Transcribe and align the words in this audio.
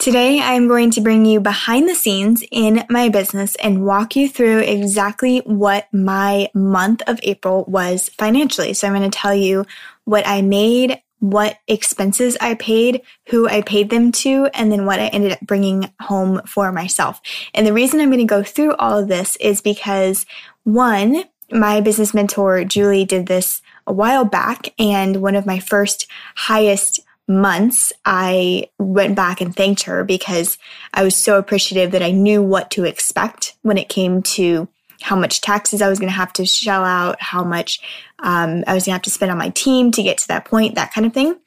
Today, 0.00 0.40
I'm 0.40 0.66
going 0.66 0.90
to 0.92 1.02
bring 1.02 1.26
you 1.26 1.40
behind 1.40 1.86
the 1.86 1.94
scenes 1.94 2.42
in 2.50 2.86
my 2.88 3.10
business 3.10 3.54
and 3.56 3.84
walk 3.84 4.16
you 4.16 4.30
through 4.30 4.60
exactly 4.60 5.40
what 5.40 5.92
my 5.92 6.48
month 6.54 7.02
of 7.06 7.20
April 7.22 7.66
was 7.68 8.08
financially. 8.08 8.72
So, 8.72 8.88
I'm 8.88 8.94
going 8.94 9.10
to 9.10 9.18
tell 9.18 9.34
you 9.34 9.66
what 10.04 10.26
I 10.26 10.40
made, 10.40 11.02
what 11.18 11.58
expenses 11.68 12.38
I 12.40 12.54
paid, 12.54 13.02
who 13.28 13.46
I 13.46 13.60
paid 13.60 13.90
them 13.90 14.10
to, 14.12 14.48
and 14.54 14.72
then 14.72 14.86
what 14.86 15.00
I 15.00 15.08
ended 15.08 15.32
up 15.32 15.40
bringing 15.42 15.92
home 16.00 16.40
for 16.46 16.72
myself. 16.72 17.20
And 17.52 17.66
the 17.66 17.74
reason 17.74 18.00
I'm 18.00 18.08
going 18.08 18.20
to 18.20 18.24
go 18.24 18.42
through 18.42 18.76
all 18.76 18.98
of 18.98 19.08
this 19.08 19.36
is 19.36 19.60
because 19.60 20.24
one, 20.64 21.24
my 21.52 21.82
business 21.82 22.14
mentor, 22.14 22.64
Julie, 22.64 23.04
did 23.04 23.26
this 23.26 23.60
a 23.86 23.92
while 23.92 24.24
back, 24.24 24.72
and 24.78 25.20
one 25.20 25.34
of 25.34 25.44
my 25.44 25.58
first 25.58 26.06
highest 26.36 27.00
months, 27.30 27.92
I 28.04 28.68
went 28.78 29.14
back 29.14 29.40
and 29.40 29.54
thanked 29.54 29.84
her 29.84 30.04
because 30.04 30.58
I 30.92 31.04
was 31.04 31.16
so 31.16 31.38
appreciative 31.38 31.92
that 31.92 32.02
I 32.02 32.10
knew 32.10 32.42
what 32.42 32.70
to 32.72 32.84
expect 32.84 33.54
when 33.62 33.78
it 33.78 33.88
came 33.88 34.22
to 34.22 34.68
how 35.00 35.16
much 35.16 35.40
taxes 35.40 35.80
I 35.80 35.88
was 35.88 35.98
going 35.98 36.10
to 36.10 36.16
have 36.16 36.32
to 36.34 36.44
shell 36.44 36.84
out, 36.84 37.22
how 37.22 37.42
much 37.44 37.80
um, 38.18 38.64
I 38.66 38.74
was 38.74 38.84
going 38.84 38.92
to 38.92 38.96
have 38.96 39.02
to 39.02 39.10
spend 39.10 39.30
on 39.30 39.38
my 39.38 39.48
team 39.50 39.92
to 39.92 40.02
get 40.02 40.18
to 40.18 40.28
that 40.28 40.44
point, 40.44 40.74
that 40.74 40.92
kind 40.92 41.06
of 41.06 41.14
thing. 41.14 41.38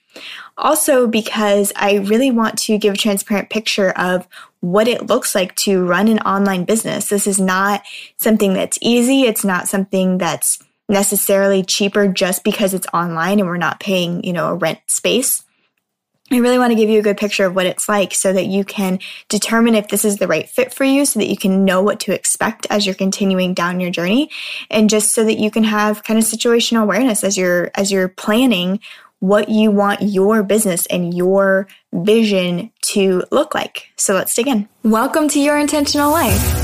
Also, 0.57 1.07
because 1.07 1.73
I 1.75 1.95
really 1.95 2.31
want 2.31 2.57
to 2.59 2.77
give 2.77 2.93
a 2.93 2.97
transparent 2.97 3.49
picture 3.49 3.91
of 3.91 4.27
what 4.61 4.87
it 4.87 5.07
looks 5.07 5.35
like 5.35 5.55
to 5.55 5.85
run 5.85 6.07
an 6.07 6.19
online 6.19 6.63
business. 6.63 7.09
This 7.09 7.27
is 7.27 7.39
not 7.39 7.83
something 8.17 8.53
that's 8.53 8.79
easy. 8.81 9.23
It's 9.23 9.43
not 9.43 9.67
something 9.67 10.17
that's 10.17 10.63
necessarily 10.87 11.63
cheaper 11.63 12.07
just 12.07 12.43
because 12.43 12.73
it's 12.73 12.87
online 12.93 13.39
and 13.39 13.47
we're 13.47 13.57
not 13.57 13.79
paying, 13.79 14.23
you 14.23 14.33
know, 14.33 14.47
a 14.47 14.55
rent 14.55 14.79
space. 14.87 15.43
I 16.33 16.37
really 16.37 16.57
want 16.57 16.71
to 16.71 16.75
give 16.75 16.89
you 16.89 16.99
a 16.99 17.03
good 17.03 17.17
picture 17.17 17.45
of 17.45 17.55
what 17.55 17.67
it's 17.67 17.87
like 17.87 18.13
so 18.13 18.33
that 18.33 18.47
you 18.47 18.63
can 18.63 18.99
determine 19.29 19.75
if 19.75 19.89
this 19.89 20.03
is 20.03 20.17
the 20.17 20.27
right 20.27 20.49
fit 20.49 20.73
for 20.73 20.83
you 20.83 21.05
so 21.05 21.19
that 21.19 21.27
you 21.27 21.37
can 21.37 21.63
know 21.63 21.81
what 21.81 21.99
to 22.01 22.13
expect 22.13 22.65
as 22.69 22.85
you're 22.85 22.95
continuing 22.95 23.53
down 23.53 23.79
your 23.79 23.91
journey 23.91 24.29
and 24.71 24.89
just 24.89 25.13
so 25.13 25.23
that 25.23 25.37
you 25.37 25.51
can 25.51 25.63
have 25.63 26.03
kind 26.03 26.17
of 26.17 26.25
situational 26.25 26.83
awareness 26.83 27.23
as 27.23 27.37
you're 27.37 27.69
as 27.75 27.91
you're 27.91 28.07
planning 28.07 28.79
what 29.19 29.47
you 29.47 29.71
want 29.71 30.01
your 30.01 30.43
business 30.43 30.85
and 30.87 31.13
your 31.13 31.67
vision 31.93 32.71
to 32.81 33.23
look 33.31 33.53
like. 33.53 33.89
So 33.95 34.13
let's 34.15 34.33
dig 34.33 34.47
in. 34.47 34.67
Welcome 34.83 35.29
to 35.29 35.39
your 35.39 35.57
intentional 35.57 36.11
life. 36.11 36.62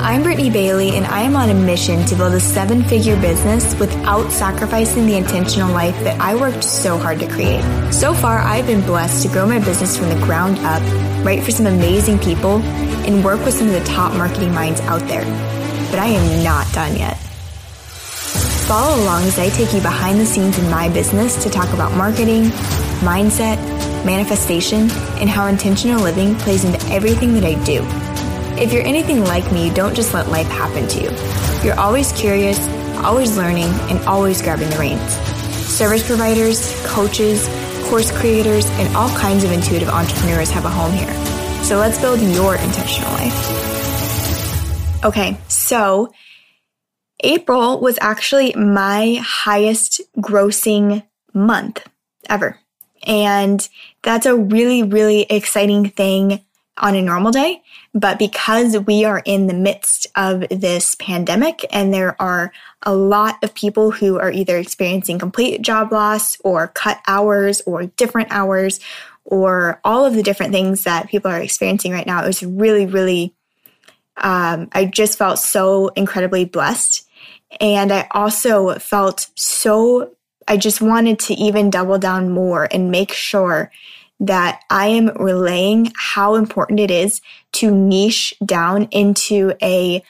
I'm 0.00 0.22
Brittany 0.22 0.50
Bailey, 0.50 0.96
and 0.96 1.06
I 1.06 1.22
am 1.22 1.36
on 1.36 1.48
a 1.48 1.54
mission 1.54 2.04
to 2.06 2.14
build 2.14 2.34
a 2.34 2.40
seven 2.40 2.84
figure 2.84 3.20
business 3.20 3.74
without 3.80 4.30
sacrificing 4.30 5.06
the 5.06 5.16
intentional 5.16 5.72
life 5.72 5.98
that 6.04 6.20
I 6.20 6.34
worked 6.34 6.62
so 6.62 6.98
hard 6.98 7.18
to 7.20 7.28
create. 7.28 7.62
So 7.92 8.12
far, 8.12 8.38
I've 8.38 8.66
been 8.66 8.82
blessed 8.82 9.22
to 9.22 9.32
grow 9.32 9.46
my 9.46 9.58
business 9.58 9.96
from 9.96 10.10
the 10.10 10.26
ground 10.26 10.58
up, 10.58 10.82
write 11.24 11.42
for 11.42 11.50
some 11.50 11.66
amazing 11.66 12.18
people, 12.18 12.60
and 13.06 13.24
work 13.24 13.44
with 13.44 13.54
some 13.54 13.68
of 13.68 13.72
the 13.72 13.84
top 13.84 14.12
marketing 14.14 14.52
minds 14.52 14.80
out 14.82 15.00
there. 15.08 15.24
But 15.90 15.98
I 15.98 16.06
am 16.06 16.44
not 16.44 16.70
done 16.72 16.96
yet. 16.96 17.16
Follow 18.68 19.02
along 19.02 19.22
as 19.24 19.38
I 19.38 19.48
take 19.48 19.72
you 19.72 19.80
behind 19.80 20.20
the 20.20 20.26
scenes 20.26 20.58
in 20.58 20.70
my 20.70 20.88
business 20.88 21.42
to 21.42 21.50
talk 21.50 21.72
about 21.72 21.92
marketing, 21.94 22.44
mindset, 23.00 23.56
manifestation, 24.04 24.90
and 25.18 25.28
how 25.28 25.46
intentional 25.46 26.02
living 26.02 26.34
plays 26.36 26.64
into 26.64 26.84
everything 26.92 27.32
that 27.34 27.44
I 27.44 27.54
do. 27.64 27.82
If 28.58 28.72
you're 28.72 28.86
anything 28.86 29.22
like 29.22 29.52
me, 29.52 29.68
don't 29.68 29.94
just 29.94 30.14
let 30.14 30.28
life 30.28 30.46
happen 30.46 30.88
to 30.88 31.02
you. 31.02 31.10
You're 31.62 31.78
always 31.78 32.10
curious, 32.12 32.58
always 33.04 33.36
learning, 33.36 33.68
and 33.90 33.98
always 34.06 34.40
grabbing 34.40 34.70
the 34.70 34.78
reins. 34.78 35.12
Service 35.68 36.06
providers, 36.06 36.74
coaches, 36.86 37.46
course 37.84 38.10
creators, 38.10 38.64
and 38.70 38.96
all 38.96 39.10
kinds 39.10 39.44
of 39.44 39.52
intuitive 39.52 39.90
entrepreneurs 39.90 40.50
have 40.50 40.64
a 40.64 40.70
home 40.70 40.92
here. 40.92 41.12
So 41.64 41.76
let's 41.76 42.00
build 42.00 42.18
your 42.18 42.54
intentional 42.54 43.12
life. 43.12 45.04
Okay, 45.04 45.36
so 45.48 46.14
April 47.20 47.78
was 47.80 47.98
actually 48.00 48.54
my 48.54 49.20
highest 49.22 50.00
grossing 50.16 51.02
month 51.34 51.86
ever. 52.26 52.58
And 53.06 53.68
that's 54.02 54.24
a 54.24 54.34
really, 54.34 54.82
really 54.82 55.24
exciting 55.24 55.90
thing 55.90 56.40
on 56.78 56.94
a 56.94 57.02
normal 57.02 57.32
day. 57.32 57.62
But 57.94 58.18
because 58.18 58.76
we 58.78 59.04
are 59.04 59.22
in 59.24 59.46
the 59.46 59.54
midst 59.54 60.06
of 60.14 60.44
this 60.50 60.94
pandemic 60.96 61.64
and 61.70 61.92
there 61.92 62.20
are 62.20 62.52
a 62.82 62.94
lot 62.94 63.42
of 63.42 63.54
people 63.54 63.90
who 63.90 64.18
are 64.18 64.30
either 64.30 64.58
experiencing 64.58 65.18
complete 65.18 65.62
job 65.62 65.92
loss 65.92 66.38
or 66.40 66.68
cut 66.68 67.00
hours 67.06 67.62
or 67.62 67.86
different 67.86 68.28
hours 68.30 68.80
or 69.26 69.80
all 69.84 70.04
of 70.04 70.14
the 70.14 70.22
different 70.22 70.52
things 70.52 70.84
that 70.84 71.08
people 71.08 71.30
are 71.30 71.40
experiencing 71.40 71.92
right 71.92 72.06
now, 72.06 72.22
it 72.22 72.26
was 72.26 72.42
really, 72.42 72.86
really, 72.86 73.34
um, 74.16 74.68
I 74.72 74.84
just 74.84 75.18
felt 75.18 75.38
so 75.38 75.88
incredibly 75.88 76.44
blessed. 76.44 77.06
And 77.60 77.92
I 77.92 78.06
also 78.12 78.78
felt 78.78 79.28
so, 79.34 80.12
I 80.46 80.56
just 80.56 80.80
wanted 80.80 81.18
to 81.20 81.34
even 81.34 81.70
double 81.70 81.98
down 81.98 82.30
more 82.30 82.68
and 82.70 82.90
make 82.90 83.12
sure 83.12 83.72
that 84.20 84.62
I 84.70 84.88
am 84.88 85.08
relaying 85.08 85.92
how 85.96 86.36
important 86.36 86.80
it 86.80 86.90
is 86.90 87.20
to 87.52 87.70
niche 87.70 88.34
down 88.44 88.84
into 88.90 89.54
a 89.62 90.02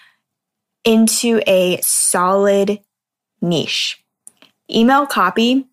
into 0.84 1.42
a 1.46 1.80
solid 1.82 2.80
niche. 3.40 4.02
Email 4.70 5.06
copy 5.06 5.66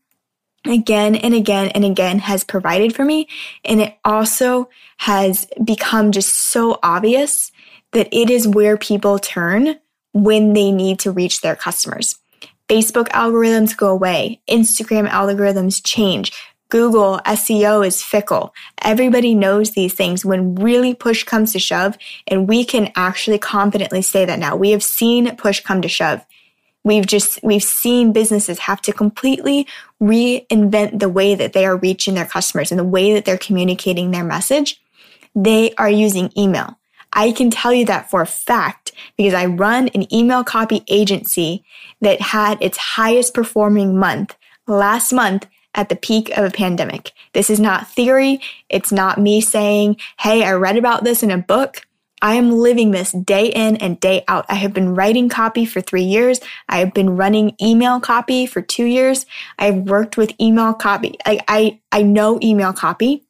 again 0.66 1.16
and 1.16 1.34
again 1.34 1.70
and 1.70 1.86
again 1.86 2.20
has 2.20 2.44
provided 2.44 2.96
for 2.96 3.06
me 3.06 3.28
and 3.66 3.82
it 3.82 3.98
also 4.04 4.70
has 4.98 5.46
become 5.64 6.12
just 6.12 6.34
so 6.34 6.80
obvious 6.82 7.52
that 7.92 8.08
it 8.12 8.30
is 8.30 8.48
where 8.48 8.78
people 8.78 9.20
turn 9.20 9.78
when 10.14 10.54
they 10.54 10.72
need 10.72 11.00
to 11.00 11.12
reach 11.12 11.42
their 11.42 11.56
customers. 11.56 12.18
Facebook 12.70 13.10
algorithms 13.10 13.76
go 13.76 13.90
away, 13.90 14.42
Instagram 14.50 15.08
algorithms 15.10 15.82
change, 15.84 16.32
Google 16.73 17.19
SEO 17.28 17.85
is 17.85 18.01
fickle. 18.01 18.51
Everybody 18.81 19.35
knows 19.35 19.73
these 19.73 19.94
things 19.94 20.25
when 20.25 20.56
really 20.56 20.95
push 20.95 21.23
comes 21.23 21.53
to 21.53 21.59
shove, 21.59 22.00
and 22.25 22.50
we 22.50 22.66
can 22.66 22.91
actually 22.95 23.38
confidently 23.38 24.01
say 24.01 24.25
that 24.25 24.39
now. 24.39 24.56
We 24.56 24.72
have 24.72 24.81
seen 24.81 25.35
push 25.35 25.59
come 25.59 25.84
to 25.84 25.88
shove. 25.88 26.25
We've 26.84 27.06
just, 27.06 27.39
we've 27.44 27.61
seen 27.61 28.11
businesses 28.11 28.57
have 28.57 28.81
to 28.81 28.91
completely 28.91 29.67
reinvent 30.01 31.00
the 31.00 31.09
way 31.09 31.35
that 31.35 31.53
they 31.53 31.67
are 31.67 31.78
reaching 31.78 32.16
their 32.16 32.25
customers 32.25 32.72
and 32.72 32.79
the 32.79 32.84
way 32.84 33.13
that 33.13 33.23
they're 33.23 33.38
communicating 33.38 34.09
their 34.09 34.23
message. 34.23 34.81
They 35.35 35.75
are 35.75 35.91
using 35.91 36.31
email. 36.35 36.79
I 37.13 37.34
can 37.34 37.51
tell 37.51 37.72
you 37.72 37.85
that 37.85 38.09
for 38.09 38.23
a 38.23 38.25
fact 38.25 38.94
because 39.16 39.35
I 39.35 39.45
run 39.45 39.90
an 39.90 40.11
email 40.11 40.44
copy 40.44 40.81
agency 40.88 41.66
that 42.01 42.19
had 42.19 42.59
its 42.63 42.79
highest 42.79 43.35
performing 43.35 43.95
month 43.95 44.35
last 44.66 45.13
month 45.13 45.45
at 45.75 45.89
the 45.89 45.95
peak 45.95 46.29
of 46.38 46.45
a 46.45 46.51
pandemic. 46.51 47.11
This 47.34 47.50
is 47.50 47.59
not 47.59 47.88
theory. 47.88 48.39
It's 48.69 48.91
not 48.91 49.19
me 49.19 49.41
saying, 49.41 49.97
Hey, 50.19 50.44
I 50.44 50.53
read 50.53 50.78
about 50.78 51.03
this 51.03 51.23
in 51.23 51.31
a 51.31 51.38
book. 51.38 51.81
I 52.22 52.35
am 52.35 52.51
living 52.51 52.91
this 52.91 53.11
day 53.11 53.47
in 53.47 53.75
and 53.78 54.00
day 54.00 54.23
out. 54.29 54.45
I 54.47 54.56
have 54.56 54.73
been 54.73 54.95
writing 54.95 55.28
copy 55.28 55.66
for 55.66 55.81
three 55.81 56.03
years. 56.03 56.39
I 56.69 56.79
have 56.79 56.94
been 56.94 57.17
running 57.17 57.53
email 57.61 58.00
copy 58.00 58.45
for 58.45 58.61
two 58.61 58.85
years. 58.85 59.25
I've 59.59 59.75
worked 59.75 60.16
with 60.16 60.39
email 60.39 60.73
copy. 60.73 61.17
I, 61.25 61.41
I, 61.50 61.81
I 61.91 62.03
know 62.03 62.40
email 62.41 62.72
copy. 62.72 63.25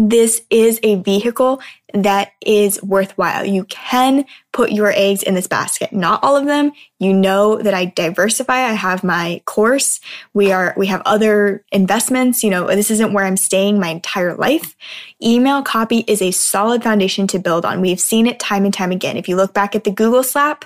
This 0.00 0.42
is 0.48 0.78
a 0.84 0.94
vehicle 0.94 1.60
that 1.92 2.30
is 2.40 2.80
worthwhile. 2.84 3.44
You 3.44 3.64
can 3.64 4.26
put 4.52 4.70
your 4.70 4.92
eggs 4.94 5.24
in 5.24 5.34
this 5.34 5.48
basket. 5.48 5.92
Not 5.92 6.22
all 6.22 6.36
of 6.36 6.44
them. 6.44 6.70
You 7.00 7.12
know 7.12 7.60
that 7.60 7.74
I 7.74 7.86
diversify. 7.86 8.58
I 8.58 8.74
have 8.74 9.02
my 9.02 9.42
course. 9.44 9.98
We 10.34 10.52
are, 10.52 10.72
we 10.76 10.86
have 10.86 11.02
other 11.04 11.64
investments. 11.72 12.44
You 12.44 12.50
know, 12.50 12.68
this 12.68 12.92
isn't 12.92 13.12
where 13.12 13.24
I'm 13.24 13.36
staying 13.36 13.80
my 13.80 13.88
entire 13.88 14.36
life. 14.36 14.76
Email 15.20 15.64
copy 15.64 16.04
is 16.06 16.22
a 16.22 16.30
solid 16.30 16.84
foundation 16.84 17.26
to 17.26 17.40
build 17.40 17.64
on. 17.64 17.80
We've 17.80 17.98
seen 17.98 18.28
it 18.28 18.38
time 18.38 18.64
and 18.64 18.72
time 18.72 18.92
again. 18.92 19.16
If 19.16 19.28
you 19.28 19.34
look 19.34 19.52
back 19.52 19.74
at 19.74 19.82
the 19.82 19.90
Google 19.90 20.22
slap, 20.22 20.64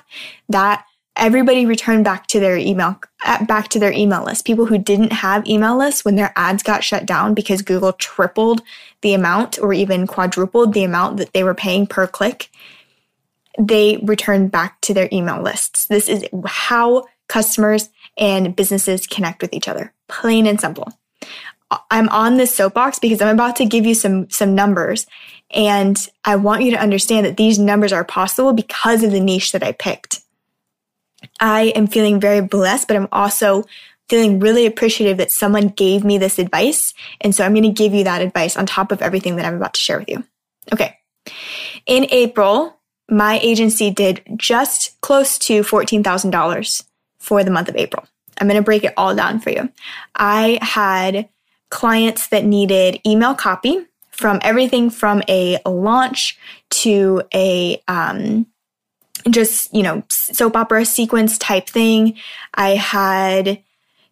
that 0.50 0.84
everybody 1.16 1.64
returned 1.64 2.04
back 2.04 2.26
to 2.26 2.40
their 2.40 2.58
email 2.58 3.00
uh, 3.24 3.44
back 3.44 3.68
to 3.68 3.78
their 3.78 3.92
email 3.92 4.24
list. 4.24 4.46
People 4.46 4.66
who 4.66 4.78
didn't 4.78 5.12
have 5.12 5.46
email 5.46 5.76
lists 5.76 6.04
when 6.04 6.16
their 6.16 6.32
ads 6.36 6.62
got 6.62 6.84
shut 6.84 7.06
down 7.06 7.34
because 7.34 7.62
google 7.62 7.92
tripled 7.92 8.62
the 9.02 9.14
amount 9.14 9.58
or 9.58 9.72
even 9.72 10.06
quadrupled 10.06 10.72
the 10.72 10.84
amount 10.84 11.16
that 11.16 11.32
they 11.32 11.44
were 11.44 11.54
paying 11.54 11.86
per 11.86 12.06
click 12.06 12.50
they 13.58 13.98
returned 14.02 14.50
back 14.50 14.80
to 14.82 14.94
their 14.94 15.08
email 15.12 15.42
lists. 15.42 15.86
This 15.86 16.08
is 16.08 16.24
how 16.46 17.04
customers 17.28 17.90
and 18.16 18.54
businesses 18.54 19.06
connect 19.06 19.42
with 19.42 19.52
each 19.52 19.68
other. 19.68 19.92
Plain 20.08 20.46
and 20.46 20.60
simple. 20.60 20.88
I'm 21.90 22.08
on 22.10 22.36
this 22.36 22.54
soapbox 22.54 22.98
because 22.98 23.22
i'm 23.22 23.34
about 23.34 23.56
to 23.56 23.64
give 23.64 23.86
you 23.86 23.94
some 23.94 24.28
some 24.28 24.54
numbers 24.54 25.06
and 25.52 25.96
i 26.22 26.36
want 26.36 26.62
you 26.62 26.70
to 26.72 26.76
understand 26.76 27.24
that 27.24 27.38
these 27.38 27.58
numbers 27.58 27.94
are 27.94 28.04
possible 28.04 28.52
because 28.52 29.02
of 29.02 29.10
the 29.10 29.20
niche 29.20 29.52
that 29.52 29.62
i 29.62 29.72
picked 29.72 30.21
I 31.40 31.72
am 31.74 31.86
feeling 31.86 32.20
very 32.20 32.40
blessed, 32.40 32.88
but 32.88 32.96
I'm 32.96 33.08
also 33.12 33.64
feeling 34.08 34.40
really 34.40 34.66
appreciative 34.66 35.16
that 35.18 35.30
someone 35.30 35.68
gave 35.68 36.04
me 36.04 36.18
this 36.18 36.38
advice. 36.38 36.92
And 37.20 37.34
so 37.34 37.44
I'm 37.44 37.54
going 37.54 37.62
to 37.62 37.70
give 37.70 37.94
you 37.94 38.04
that 38.04 38.20
advice 38.22 38.56
on 38.56 38.66
top 38.66 38.92
of 38.92 39.00
everything 39.00 39.36
that 39.36 39.46
I'm 39.46 39.54
about 39.54 39.74
to 39.74 39.80
share 39.80 39.98
with 39.98 40.08
you. 40.08 40.24
Okay. 40.72 40.98
In 41.86 42.06
April, 42.10 42.76
my 43.08 43.38
agency 43.42 43.90
did 43.90 44.22
just 44.36 45.00
close 45.00 45.38
to 45.38 45.62
$14,000 45.62 46.84
for 47.18 47.44
the 47.44 47.50
month 47.50 47.68
of 47.68 47.76
April. 47.76 48.04
I'm 48.38 48.48
going 48.48 48.56
to 48.56 48.64
break 48.64 48.84
it 48.84 48.94
all 48.96 49.14
down 49.14 49.40
for 49.40 49.50
you. 49.50 49.70
I 50.14 50.58
had 50.62 51.28
clients 51.70 52.28
that 52.28 52.44
needed 52.44 53.00
email 53.06 53.34
copy 53.34 53.86
from 54.10 54.38
everything 54.42 54.90
from 54.90 55.22
a 55.28 55.58
launch 55.66 56.38
to 56.70 57.22
a 57.34 57.82
um, 57.88 58.46
just 59.30 59.72
you 59.74 59.82
know 59.82 60.02
soap 60.08 60.56
opera 60.56 60.84
sequence 60.84 61.38
type 61.38 61.68
thing. 61.68 62.16
I 62.54 62.70
had 62.70 63.62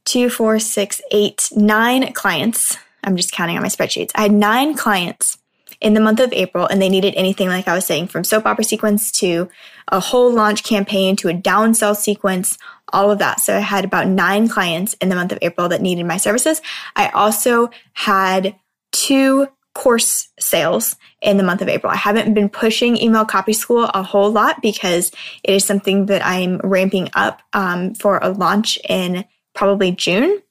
two, 0.05 0.31
four, 0.31 0.59
six, 0.59 1.01
eight, 1.11 1.49
nine 1.55 2.13
clients. 2.13 2.77
I'm 3.05 3.17
just 3.17 3.33
counting 3.33 3.57
on 3.57 3.63
my 3.63 3.69
spreadsheets. 3.69 4.11
I 4.15 4.23
had 4.23 4.33
nine 4.33 4.75
clients 4.75 5.39
in 5.81 5.95
the 5.95 6.01
month 6.01 6.21
of 6.21 6.33
April, 6.33 6.67
and 6.67 6.81
they 6.81 6.89
needed 6.89 7.15
anything 7.17 7.49
like 7.49 7.67
I 7.67 7.75
was 7.75 7.87
saying, 7.87 8.09
from 8.09 8.25
soap 8.25 8.47
opera 8.47 8.65
sequence 8.65 9.11
to 9.13 9.49
a 9.89 10.01
whole 10.01 10.33
launch 10.33 10.63
campaign 10.63 11.17
to 11.17 11.29
a 11.29 11.35
downsell 11.35 11.97
sequence, 11.97 12.59
all 12.93 13.11
of 13.11 13.19
that. 13.19 13.41
So 13.41 13.57
I 13.57 13.61
had 13.61 13.85
about 13.85 14.07
nine 14.07 14.49
clients 14.49 14.95
in 14.95 15.09
the 15.09 15.15
month 15.15 15.33
of 15.33 15.39
April 15.43 15.69
that 15.69 15.81
needed 15.81 16.05
my 16.05 16.19
services. 16.19 16.61
I 16.97 17.09
also 17.11 17.71
had 17.95 18.57
two 18.93 19.49
course 19.75 20.29
sales 20.39 20.97
in 21.23 21.37
the 21.37 21.43
month 21.43 21.63
of 21.63 21.69
April. 21.69 21.93
I 21.93 21.97
haven't 21.97 22.35
been 22.35 22.49
pushing 22.49 22.97
email 22.97 23.25
copy 23.25 23.53
school 23.53 23.85
a 23.85 24.03
whole 24.03 24.31
lot 24.31 24.63
because 24.63 25.13
it 25.43 25.55
is 25.55 25.65
something 25.65 26.07
that 26.07 26.25
I'm 26.25 26.59
ramping 26.59 27.09
up 27.15 27.43
um, 27.53 27.95
for 27.95 28.19
a 28.19 28.31
launch 28.31 28.79
in 28.89 29.25
probably 29.55 29.93
June. 29.93 30.43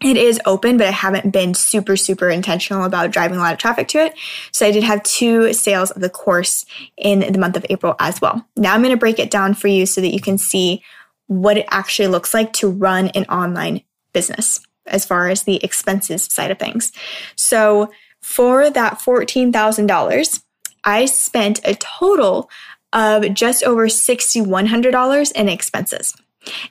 It 0.00 0.16
is 0.16 0.40
open, 0.44 0.76
but 0.76 0.86
I 0.86 0.90
haven't 0.90 1.30
been 1.30 1.54
super, 1.54 1.96
super 1.96 2.28
intentional 2.28 2.84
about 2.84 3.10
driving 3.10 3.38
a 3.38 3.40
lot 3.40 3.54
of 3.54 3.58
traffic 3.58 3.88
to 3.88 4.04
it. 4.04 4.14
So 4.52 4.66
I 4.66 4.70
did 4.70 4.84
have 4.84 5.02
two 5.02 5.52
sales 5.54 5.90
of 5.92 6.02
the 6.02 6.10
course 6.10 6.66
in 6.96 7.20
the 7.32 7.38
month 7.38 7.56
of 7.56 7.64
April 7.70 7.96
as 7.98 8.20
well. 8.20 8.46
Now 8.56 8.74
I'm 8.74 8.82
going 8.82 8.92
to 8.92 8.98
break 8.98 9.18
it 9.18 9.30
down 9.30 9.54
for 9.54 9.68
you 9.68 9.86
so 9.86 10.00
that 10.00 10.12
you 10.12 10.20
can 10.20 10.36
see 10.36 10.82
what 11.26 11.56
it 11.56 11.66
actually 11.70 12.08
looks 12.08 12.34
like 12.34 12.52
to 12.54 12.68
run 12.68 13.08
an 13.08 13.24
online 13.26 13.82
business 14.12 14.60
as 14.86 15.06
far 15.06 15.28
as 15.28 15.44
the 15.44 15.62
expenses 15.64 16.24
side 16.24 16.50
of 16.50 16.58
things. 16.58 16.92
So 17.36 17.90
for 18.24 18.70
that 18.70 18.98
$14,000, 19.00 20.42
I 20.82 21.04
spent 21.04 21.60
a 21.62 21.74
total 21.74 22.48
of 22.94 23.34
just 23.34 23.62
over 23.64 23.86
$6,100 23.86 25.32
in 25.32 25.48
expenses. 25.50 26.14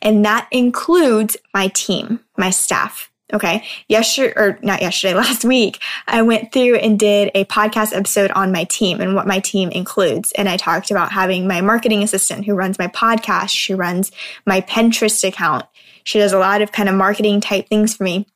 And 0.02 0.26
that 0.26 0.48
includes 0.52 1.38
my 1.54 1.68
team, 1.68 2.22
my 2.38 2.50
staff. 2.50 3.12
Okay. 3.32 3.64
Yesterday, 3.88 4.34
or 4.36 4.58
not 4.64 4.82
yesterday, 4.82 5.14
last 5.18 5.46
week, 5.46 5.80
I 6.08 6.24
went 6.24 6.52
through 6.52 6.78
and 6.78 6.98
did 6.98 7.30
a 7.36 7.46
podcast 7.46 7.96
episode 7.96 8.32
on 8.32 8.52
my 8.52 8.64
team 8.64 9.00
and 9.00 9.14
what 9.14 9.28
my 9.28 9.40
team 9.40 9.70
includes. 9.70 10.32
And 10.32 10.50
I 10.50 10.58
talked 10.58 10.90
about 10.90 11.12
having 11.12 11.48
my 11.48 11.62
marketing 11.62 12.02
assistant 12.02 12.46
who 12.46 12.56
runs 12.56 12.80
my 12.80 12.88
podcast. 12.88 13.50
She 13.50 13.76
runs 13.76 14.12
my 14.48 14.62
Pinterest 14.62 15.26
account. 15.26 15.66
She 16.04 16.18
does 16.18 16.34
a 16.34 16.40
lot 16.40 16.64
of 16.64 16.72
kind 16.72 16.90
of 16.90 16.96
marketing 16.96 17.42
type 17.42 17.70
things 17.70 17.96
for 17.96 18.04
me. 18.04 18.28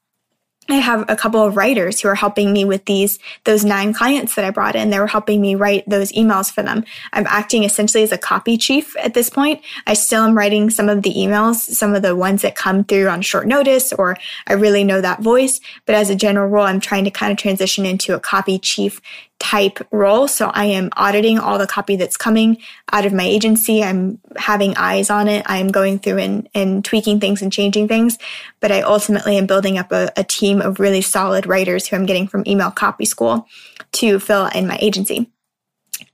I 0.70 0.76
have 0.76 1.06
a 1.08 1.16
couple 1.16 1.42
of 1.42 1.56
writers 1.56 2.02
who 2.02 2.10
are 2.10 2.16
helping 2.16 2.52
me 2.52 2.66
with 2.66 2.86
these, 2.86 3.20
those 3.46 3.64
nine 3.64 3.94
clients 3.94 4.36
that 4.36 4.44
I 4.44 4.52
brought 4.52 4.76
in. 4.76 4.90
They 4.90 5.00
were 5.00 5.08
helping 5.08 5.40
me 5.40 5.56
write 5.56 5.88
those 5.88 6.12
emails 6.12 6.52
for 6.52 6.62
them. 6.62 6.84
I'm 7.14 7.26
acting 7.28 7.64
essentially 7.64 8.04
as 8.04 8.12
a 8.12 8.18
copy 8.18 8.58
chief 8.58 8.96
at 8.98 9.14
this 9.14 9.30
point. 9.30 9.62
I 9.86 9.94
still 9.94 10.24
am 10.24 10.38
writing 10.38 10.70
some 10.70 10.90
of 10.90 11.04
the 11.04 11.14
emails, 11.14 11.56
some 11.56 11.96
of 11.96 12.02
the 12.02 12.16
ones 12.16 12.42
that 12.42 12.56
come 12.56 12.84
through 12.84 13.08
on 13.08 13.22
short 13.22 13.48
notice, 13.48 13.94
or 13.94 14.18
I 14.46 14.54
really 14.54 14.84
know 14.84 15.00
that 15.00 15.22
voice. 15.22 15.62
But 15.86 15.96
as 15.96 16.10
a 16.10 16.16
general 16.16 16.50
rule, 16.50 16.64
I'm 16.64 16.82
trying 16.82 17.06
to 17.06 17.12
kind 17.12 17.32
of 17.32 17.38
transition 17.38 17.86
into 17.86 18.14
a 18.14 18.20
copy 18.20 18.60
chief 18.60 19.02
type 19.40 19.80
role. 19.92 20.28
So 20.28 20.50
I 20.54 20.66
am 20.66 20.90
auditing 20.98 21.38
all 21.38 21.58
the 21.58 21.68
copy 21.68 21.96
that's 21.96 22.18
coming 22.18 22.58
out 22.92 23.06
of 23.06 23.14
my 23.14 23.24
agency. 23.24 23.84
I'm 23.84 24.20
having 24.36 24.76
eyes 24.78 25.10
on 25.10 25.28
it. 25.28 25.46
I 25.48 25.58
am 25.58 25.70
going 25.70 26.00
through 26.00 26.18
and, 26.18 26.50
and 26.54 26.84
tweaking 26.84 27.20
things 27.20 27.42
and 27.42 27.54
changing 27.54 27.88
things. 27.88 28.18
But 28.60 28.72
I 28.72 28.82
ultimately 28.82 29.38
am 29.38 29.46
building 29.46 29.78
up 29.78 29.92
a, 29.92 30.12
a 30.18 30.24
team 30.24 30.62
of 30.62 30.80
really 30.80 31.02
solid 31.02 31.46
writers 31.46 31.88
who 31.88 31.96
I'm 31.96 32.06
getting 32.06 32.28
from 32.28 32.44
email 32.48 32.72
copy 32.72 33.06
school 33.06 33.48
to 33.94 34.20
fill 34.20 34.48
in 34.48 34.68
my 34.68 34.78
agency. 34.82 35.30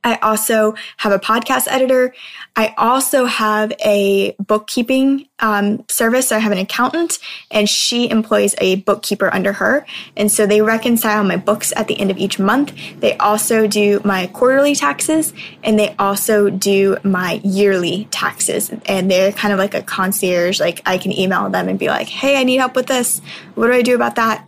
I 0.04 0.16
also 0.18 0.76
have 0.98 1.12
a 1.12 1.20
podcast 1.20 1.68
editor. 1.68 2.14
I 2.56 2.74
also 2.78 3.26
have 3.26 3.74
a 3.84 4.36
bookkeeping 4.40 5.28
um, 5.40 5.84
service. 5.90 6.30
So 6.30 6.36
I 6.36 6.40
have 6.40 6.52
an 6.52 6.58
accountant 6.58 7.20
and 7.52 7.68
she 7.68 8.10
employs 8.10 8.56
a 8.60 8.78
bookkeeper 8.78 9.34
under 9.34 9.54
her. 9.54 9.86
And 10.16 10.32
so 10.32 10.46
they 10.46 10.62
reconcile 10.62 11.24
my 11.24 11.38
books 11.38 11.74
at 11.76 11.88
the 11.88 12.00
end 12.00 12.12
of 12.12 12.18
each 12.18 12.40
month. 12.40 12.74
They 13.00 13.18
also 13.18 13.68
do 13.68 14.02
my 14.04 14.28
quarterly 14.28 14.76
taxes 14.76 15.34
and 15.64 15.80
they 15.80 15.96
also 15.98 16.50
do 16.50 16.98
my 17.04 17.42
yearly 17.44 18.08
taxes. 18.12 18.72
And 18.86 19.10
they're 19.10 19.32
kind 19.32 19.54
of 19.54 19.60
like 19.60 19.74
a 19.74 19.82
concierge. 19.82 20.60
Like 20.60 20.82
I 20.86 20.98
can 20.98 21.12
email 21.12 21.50
them 21.50 21.68
and 21.70 21.80
be 21.80 21.88
like, 21.88 22.08
hey, 22.08 22.40
I 22.40 22.44
need 22.44 22.58
help 22.58 22.76
with 22.76 22.88
this. 22.88 23.22
What 23.56 23.68
do 23.68 23.74
I 23.74 23.82
do 23.82 23.96
about 23.96 24.16
that? 24.16 24.48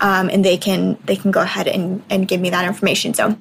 Um, 0.00 0.30
and 0.30 0.44
they 0.44 0.58
can 0.58 0.98
they 1.04 1.14
can 1.14 1.30
go 1.30 1.40
ahead 1.40 1.68
and, 1.68 2.02
and 2.10 2.26
give 2.26 2.40
me 2.40 2.50
that 2.50 2.66
information. 2.66 3.14
So 3.14 3.36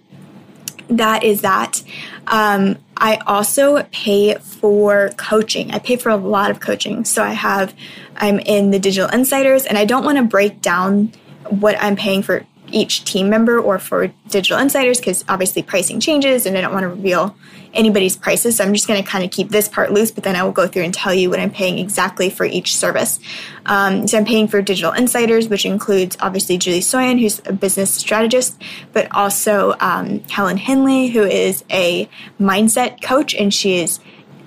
that 0.97 1.23
is 1.23 1.41
that. 1.41 1.81
Um, 2.27 2.77
I 2.97 3.17
also 3.25 3.83
pay 3.91 4.35
for 4.35 5.09
coaching. 5.17 5.71
I 5.71 5.79
pay 5.79 5.95
for 5.95 6.09
a 6.09 6.15
lot 6.15 6.51
of 6.51 6.59
coaching. 6.59 7.05
So 7.05 7.23
I 7.23 7.31
have, 7.31 7.73
I'm 8.15 8.39
in 8.39 8.71
the 8.71 8.79
Digital 8.79 9.09
Insiders, 9.09 9.65
and 9.65 9.77
I 9.77 9.85
don't 9.85 10.05
want 10.05 10.17
to 10.17 10.23
break 10.23 10.61
down 10.61 11.11
what 11.49 11.75
I'm 11.81 11.95
paying 11.95 12.21
for 12.21 12.45
each 12.73 13.03
team 13.03 13.29
member 13.29 13.59
or 13.59 13.79
for 13.79 14.07
Digital 14.29 14.59
Insiders 14.59 14.99
because 14.99 15.23
obviously 15.27 15.63
pricing 15.63 15.99
changes 15.99 16.45
and 16.45 16.57
I 16.57 16.61
don't 16.61 16.73
want 16.73 16.83
to 16.83 16.89
reveal 16.89 17.35
anybody's 17.73 18.17
prices. 18.17 18.57
So 18.57 18.63
I'm 18.63 18.73
just 18.73 18.87
going 18.87 19.01
to 19.01 19.09
kind 19.09 19.23
of 19.23 19.31
keep 19.31 19.49
this 19.49 19.67
part 19.67 19.91
loose, 19.91 20.11
but 20.11 20.23
then 20.23 20.35
I 20.35 20.43
will 20.43 20.51
go 20.51 20.67
through 20.67 20.83
and 20.83 20.93
tell 20.93 21.13
you 21.13 21.29
what 21.29 21.39
I'm 21.39 21.51
paying 21.51 21.77
exactly 21.79 22.29
for 22.29 22.45
each 22.45 22.75
service. 22.75 23.19
Um, 23.65 24.07
so 24.07 24.17
I'm 24.17 24.25
paying 24.25 24.47
for 24.47 24.61
Digital 24.61 24.91
Insiders, 24.91 25.47
which 25.47 25.65
includes 25.65 26.17
obviously 26.19 26.57
Julie 26.57 26.81
Stoian, 26.81 27.19
who's 27.19 27.41
a 27.45 27.53
business 27.53 27.93
strategist, 27.93 28.61
but 28.93 29.07
also 29.15 29.75
um, 29.79 30.21
Helen 30.29 30.57
Henley, 30.57 31.07
who 31.07 31.23
is 31.23 31.63
a 31.71 32.09
mindset 32.39 33.01
coach, 33.01 33.33
and 33.33 33.53
she 33.53 33.79
is 33.79 33.99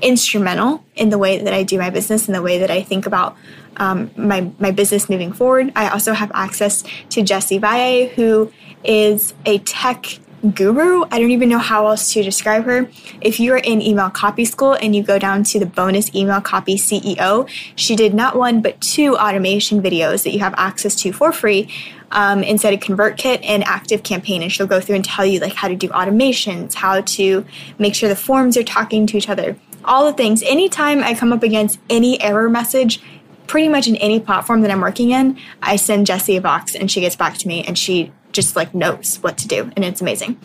instrumental 0.04 0.84
in 0.94 1.08
the 1.08 1.18
way 1.18 1.38
that 1.38 1.52
I 1.52 1.62
do 1.62 1.78
my 1.78 1.90
business 1.90 2.28
and 2.28 2.34
the 2.34 2.42
way 2.42 2.58
that 2.58 2.70
I 2.70 2.82
think 2.82 3.06
about 3.06 3.36
um, 3.78 4.10
my 4.16 4.52
my 4.60 4.70
business 4.70 5.08
moving 5.08 5.32
forward. 5.32 5.72
I 5.74 5.88
also 5.88 6.12
have 6.12 6.30
access 6.34 6.84
to 7.10 7.22
Jesse 7.22 7.58
Valle, 7.58 8.08
who 8.08 8.52
is 8.84 9.34
a 9.46 9.58
tech 9.58 10.20
guru. 10.52 11.04
I 11.10 11.18
don't 11.18 11.30
even 11.30 11.48
know 11.48 11.58
how 11.58 11.86
else 11.86 12.12
to 12.12 12.22
describe 12.22 12.64
her. 12.64 12.90
If 13.22 13.40
you're 13.40 13.56
in 13.56 13.80
email 13.80 14.10
copy 14.10 14.44
school 14.44 14.74
and 14.74 14.94
you 14.94 15.02
go 15.02 15.18
down 15.18 15.42
to 15.44 15.58
the 15.58 15.66
bonus 15.66 16.14
email 16.14 16.42
copy 16.42 16.76
CEO, 16.76 17.48
she 17.74 17.96
did 17.96 18.12
not 18.12 18.36
one 18.36 18.60
but 18.60 18.80
two 18.80 19.16
automation 19.16 19.82
videos 19.82 20.22
that 20.24 20.32
you 20.32 20.40
have 20.40 20.54
access 20.58 20.94
to 20.96 21.12
for 21.12 21.32
free 21.32 21.68
um, 22.10 22.42
inside 22.42 22.74
of 22.74 22.80
ConvertKit 22.80 23.40
and 23.42 23.64
Active 23.64 24.02
Campaign, 24.02 24.42
and 24.42 24.52
she'll 24.52 24.66
go 24.66 24.80
through 24.80 24.96
and 24.96 25.04
tell 25.04 25.24
you 25.24 25.40
like 25.40 25.54
how 25.54 25.68
to 25.68 25.74
do 25.74 25.88
automations, 25.88 26.74
how 26.74 27.00
to 27.00 27.44
make 27.78 27.94
sure 27.94 28.08
the 28.08 28.16
forms 28.16 28.56
are 28.56 28.62
talking 28.62 29.06
to 29.06 29.16
each 29.16 29.28
other, 29.28 29.56
all 29.84 30.06
the 30.06 30.12
things. 30.12 30.42
Anytime 30.42 31.02
I 31.02 31.14
come 31.14 31.32
up 31.32 31.42
against 31.42 31.78
any 31.88 32.20
error 32.22 32.48
message, 32.48 33.00
pretty 33.46 33.68
much 33.68 33.86
in 33.86 33.96
any 33.96 34.20
platform 34.20 34.62
that 34.62 34.70
I'm 34.70 34.80
working 34.80 35.10
in, 35.10 35.38
I 35.62 35.76
send 35.76 36.06
Jessie 36.06 36.36
a 36.36 36.40
box 36.40 36.74
and 36.74 36.90
she 36.90 37.00
gets 37.00 37.16
back 37.16 37.36
to 37.38 37.48
me 37.48 37.62
and 37.64 37.78
she 37.78 38.12
just 38.32 38.56
like 38.56 38.74
knows 38.74 39.18
what 39.22 39.38
to 39.38 39.48
do 39.48 39.70
and 39.76 39.84
it's 39.84 40.00
amazing. 40.00 40.38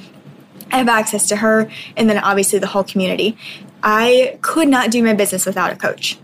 I 0.72 0.78
have 0.78 0.90
access 0.90 1.28
to 1.30 1.38
her 1.38 1.70
and 1.98 2.10
then 2.10 2.18
obviously 2.20 2.60
the 2.60 2.68
whole 2.68 2.84
community. 2.84 3.38
I 3.82 4.38
could 4.42 4.68
not 4.68 4.92
do 4.92 5.04
my 5.04 5.14
business 5.14 5.46
without 5.46 5.72
a 5.72 5.76
coach. 5.76 6.20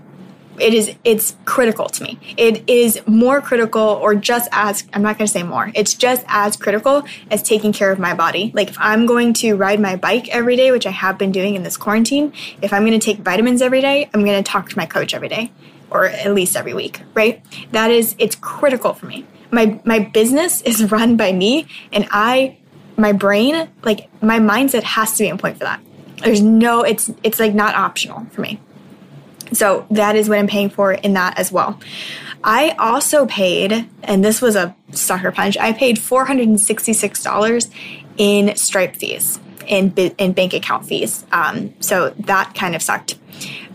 It 0.59 0.73
is 0.73 0.95
it's 1.03 1.35
critical 1.45 1.87
to 1.87 2.03
me. 2.03 2.19
It 2.37 2.67
is 2.69 2.99
more 3.07 3.41
critical 3.41 3.81
or 3.81 4.15
just 4.15 4.49
as 4.51 4.85
I'm 4.93 5.01
not 5.01 5.17
going 5.17 5.27
to 5.27 5.31
say 5.31 5.43
more. 5.43 5.71
It's 5.75 5.93
just 5.93 6.23
as 6.27 6.55
critical 6.55 7.03
as 7.29 7.41
taking 7.43 7.73
care 7.73 7.91
of 7.91 7.99
my 7.99 8.13
body. 8.13 8.51
Like 8.53 8.69
if 8.69 8.77
I'm 8.79 9.05
going 9.05 9.33
to 9.35 9.55
ride 9.55 9.79
my 9.79 9.95
bike 9.95 10.27
every 10.29 10.55
day, 10.55 10.71
which 10.71 10.85
I 10.85 10.91
have 10.91 11.17
been 11.17 11.31
doing 11.31 11.55
in 11.55 11.63
this 11.63 11.77
quarantine, 11.77 12.33
if 12.61 12.73
I'm 12.73 12.85
going 12.85 12.99
to 12.99 13.05
take 13.05 13.19
vitamins 13.19 13.61
every 13.61 13.81
day, 13.81 14.09
I'm 14.13 14.23
going 14.23 14.41
to 14.41 14.49
talk 14.49 14.69
to 14.69 14.77
my 14.77 14.85
coach 14.85 15.13
every 15.13 15.29
day 15.29 15.51
or 15.89 16.05
at 16.05 16.33
least 16.33 16.55
every 16.55 16.73
week, 16.73 17.01
right? 17.13 17.43
That 17.71 17.91
is 17.91 18.15
it's 18.17 18.35
critical 18.35 18.93
for 18.93 19.05
me. 19.05 19.25
My 19.51 19.79
my 19.85 19.99
business 19.99 20.61
is 20.61 20.91
run 20.91 21.17
by 21.17 21.31
me 21.31 21.67
and 21.91 22.07
I 22.11 22.57
my 22.97 23.11
brain, 23.11 23.69
like 23.83 24.09
my 24.21 24.39
mindset 24.39 24.83
has 24.83 25.13
to 25.17 25.23
be 25.23 25.31
on 25.31 25.37
point 25.37 25.57
for 25.57 25.65
that. 25.65 25.81
There's 26.23 26.41
no 26.41 26.81
it's 26.81 27.11
it's 27.23 27.39
like 27.39 27.53
not 27.53 27.75
optional 27.75 28.25
for 28.31 28.41
me. 28.41 28.59
So 29.55 29.85
that 29.91 30.15
is 30.15 30.29
what 30.29 30.37
I'm 30.37 30.47
paying 30.47 30.69
for 30.69 30.93
in 30.93 31.13
that 31.13 31.39
as 31.39 31.51
well. 31.51 31.79
I 32.43 32.75
also 32.77 33.25
paid, 33.25 33.89
and 34.03 34.23
this 34.23 34.41
was 34.41 34.55
a 34.55 34.75
sucker 34.91 35.31
punch, 35.31 35.57
I 35.57 35.73
paid 35.73 35.97
$466 35.97 37.71
in 38.17 38.55
Stripe 38.55 38.95
fees, 38.95 39.39
in, 39.67 39.91
in 39.91 40.33
bank 40.33 40.53
account 40.53 40.85
fees. 40.85 41.25
Um, 41.31 41.73
so 41.79 42.11
that 42.11 42.53
kind 42.53 42.75
of 42.75 42.81
sucked. 42.81 43.17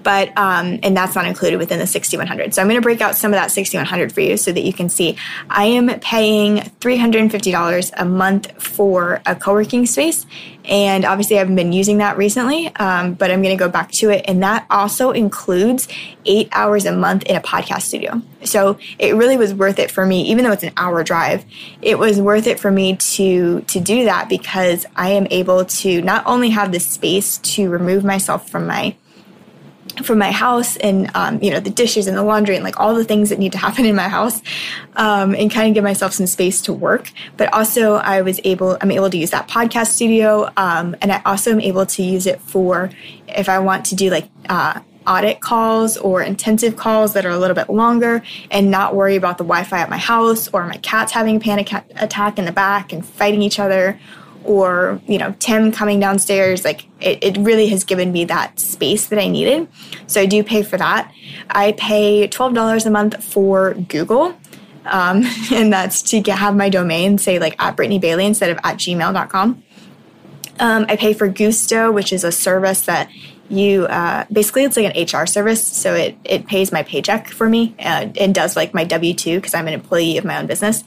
But 0.02 0.36
um, 0.36 0.78
and 0.82 0.96
that's 0.96 1.14
not 1.14 1.26
included 1.26 1.58
within 1.58 1.78
the 1.78 1.86
6100 1.86 2.54
so 2.54 2.62
i'm 2.62 2.68
going 2.68 2.80
to 2.80 2.82
break 2.82 3.00
out 3.00 3.16
some 3.16 3.32
of 3.32 3.36
that 3.36 3.50
6100 3.50 4.12
for 4.12 4.20
you 4.20 4.36
so 4.36 4.52
that 4.52 4.62
you 4.62 4.72
can 4.72 4.88
see. 4.88 5.16
I 5.48 5.64
am 5.66 5.88
paying 6.00 6.58
$350 6.80 7.92
a 7.96 8.04
month 8.04 8.62
for 8.62 9.20
a 9.26 9.34
co-working 9.34 9.86
space 9.86 10.26
and 10.64 11.04
obviously 11.04 11.36
i 11.36 11.38
haven't 11.38 11.56
been 11.56 11.72
using 11.72 11.98
that 11.98 12.16
recently 12.16 12.74
um, 12.76 13.14
but 13.14 13.30
i'm 13.30 13.42
going 13.42 13.56
to 13.56 13.62
go 13.62 13.68
back 13.68 13.90
to 13.92 14.10
it 14.10 14.24
and 14.28 14.42
that 14.42 14.66
also 14.70 15.10
includes 15.10 15.88
eight 16.26 16.48
hours 16.52 16.84
a 16.84 16.92
month 16.92 17.22
in 17.24 17.36
a 17.36 17.40
podcast 17.40 17.82
studio. 17.82 18.20
So 18.44 18.78
it 18.98 19.14
really 19.14 19.36
was 19.36 19.54
worth 19.54 19.78
it 19.78 19.90
for 19.90 20.04
me 20.06 20.22
even 20.22 20.44
though 20.44 20.52
it's 20.52 20.62
an 20.62 20.72
hour 20.76 21.02
drive 21.04 21.44
it 21.82 21.98
was 21.98 22.20
worth 22.20 22.46
it 22.46 22.58
for 22.58 22.70
me 22.70 22.96
to 22.96 23.60
to 23.62 23.80
do 23.80 24.04
that 24.04 24.28
because 24.28 24.86
i 24.96 25.10
am 25.10 25.26
able 25.30 25.64
to 25.64 26.02
not 26.02 26.26
only 26.26 26.50
have 26.50 26.72
the 26.72 26.80
space 26.80 27.38
to 27.38 27.68
remove 27.68 28.04
myself 28.04 28.48
from 28.48 28.66
my 28.66 28.94
from 30.04 30.18
my 30.18 30.30
house 30.30 30.76
and 30.78 31.10
um, 31.14 31.42
you 31.42 31.50
know 31.50 31.60
the 31.60 31.70
dishes 31.70 32.06
and 32.06 32.16
the 32.16 32.22
laundry 32.22 32.54
and 32.56 32.64
like 32.64 32.78
all 32.78 32.94
the 32.94 33.04
things 33.04 33.30
that 33.30 33.38
need 33.38 33.52
to 33.52 33.58
happen 33.58 33.84
in 33.84 33.94
my 33.94 34.08
house 34.08 34.42
um, 34.96 35.34
and 35.34 35.50
kind 35.50 35.68
of 35.68 35.74
give 35.74 35.84
myself 35.84 36.12
some 36.12 36.26
space 36.26 36.62
to 36.62 36.72
work. 36.72 37.12
But 37.36 37.52
also 37.52 37.94
i 37.94 38.22
was 38.22 38.40
able 38.44 38.76
i'm 38.80 38.90
able 38.90 39.10
to 39.10 39.16
use 39.16 39.30
that 39.30 39.48
podcast 39.48 39.88
studio 39.88 40.50
um, 40.56 40.96
and 41.00 41.12
i 41.12 41.22
also 41.24 41.50
am 41.50 41.60
able 41.60 41.86
to 41.86 42.02
use 42.02 42.26
it 42.26 42.40
for 42.40 42.90
if 43.28 43.48
i 43.48 43.58
want 43.58 43.84
to 43.86 43.94
do 43.94 44.10
like 44.10 44.28
uh, 44.48 44.80
audit 45.06 45.40
calls 45.40 45.96
or 45.96 46.22
intensive 46.22 46.76
calls 46.76 47.14
that 47.14 47.24
are 47.24 47.30
a 47.30 47.38
little 47.38 47.54
bit 47.54 47.70
longer 47.70 48.22
and 48.50 48.70
not 48.70 48.94
worry 48.94 49.16
about 49.16 49.38
the 49.38 49.44
wi-fi 49.44 49.78
at 49.78 49.90
my 49.90 49.96
house 49.96 50.48
or 50.48 50.66
my 50.66 50.76
cats 50.78 51.12
having 51.12 51.36
a 51.36 51.40
panic 51.40 51.72
attack 51.96 52.38
in 52.38 52.44
the 52.44 52.52
back 52.52 52.92
and 52.92 53.04
fighting 53.04 53.42
each 53.42 53.58
other 53.58 53.98
or 54.44 55.00
you 55.06 55.18
know 55.18 55.34
tim 55.38 55.70
coming 55.70 56.00
downstairs 56.00 56.64
like 56.64 56.86
it, 57.00 57.22
it 57.22 57.36
really 57.38 57.68
has 57.68 57.84
given 57.84 58.12
me 58.12 58.24
that 58.24 58.58
space 58.58 59.06
that 59.06 59.18
i 59.18 59.28
needed. 59.28 59.68
So 60.06 60.20
i 60.20 60.26
do 60.26 60.42
pay 60.42 60.62
for 60.62 60.76
that. 60.76 61.12
I 61.48 61.72
pay 61.72 62.28
$12 62.28 62.86
a 62.86 62.90
month 62.90 63.22
for 63.22 63.74
google 63.74 64.36
um, 64.86 65.24
and 65.52 65.72
that's 65.72 66.02
to 66.02 66.20
get, 66.20 66.38
have 66.38 66.56
my 66.56 66.68
domain 66.68 67.18
say 67.18 67.38
like 67.38 67.54
at 67.58 67.76
brittany 67.76 67.98
bailey 67.98 68.26
instead 68.26 68.50
of 68.50 68.58
at 68.64 68.76
gmail.com 68.76 69.62
um, 70.58 70.86
i 70.88 70.96
pay 70.96 71.12
for 71.12 71.28
gusto 71.28 71.90
which 71.90 72.12
is 72.12 72.24
a 72.24 72.32
service 72.32 72.82
that 72.82 73.10
you 73.50 73.86
uh, 73.86 74.24
basically 74.32 74.64
it's 74.64 74.76
like 74.76 74.94
an 74.94 75.20
HR 75.20 75.26
service, 75.26 75.62
so 75.64 75.94
it 75.94 76.16
it 76.24 76.46
pays 76.46 76.72
my 76.72 76.82
paycheck 76.82 77.28
for 77.28 77.48
me 77.48 77.74
uh, 77.80 78.08
and 78.18 78.34
does 78.34 78.56
like 78.56 78.72
my 78.72 78.84
W 78.84 79.12
two 79.12 79.36
because 79.36 79.54
I'm 79.54 79.66
an 79.66 79.74
employee 79.74 80.16
of 80.18 80.24
my 80.24 80.38
own 80.38 80.46
business. 80.46 80.84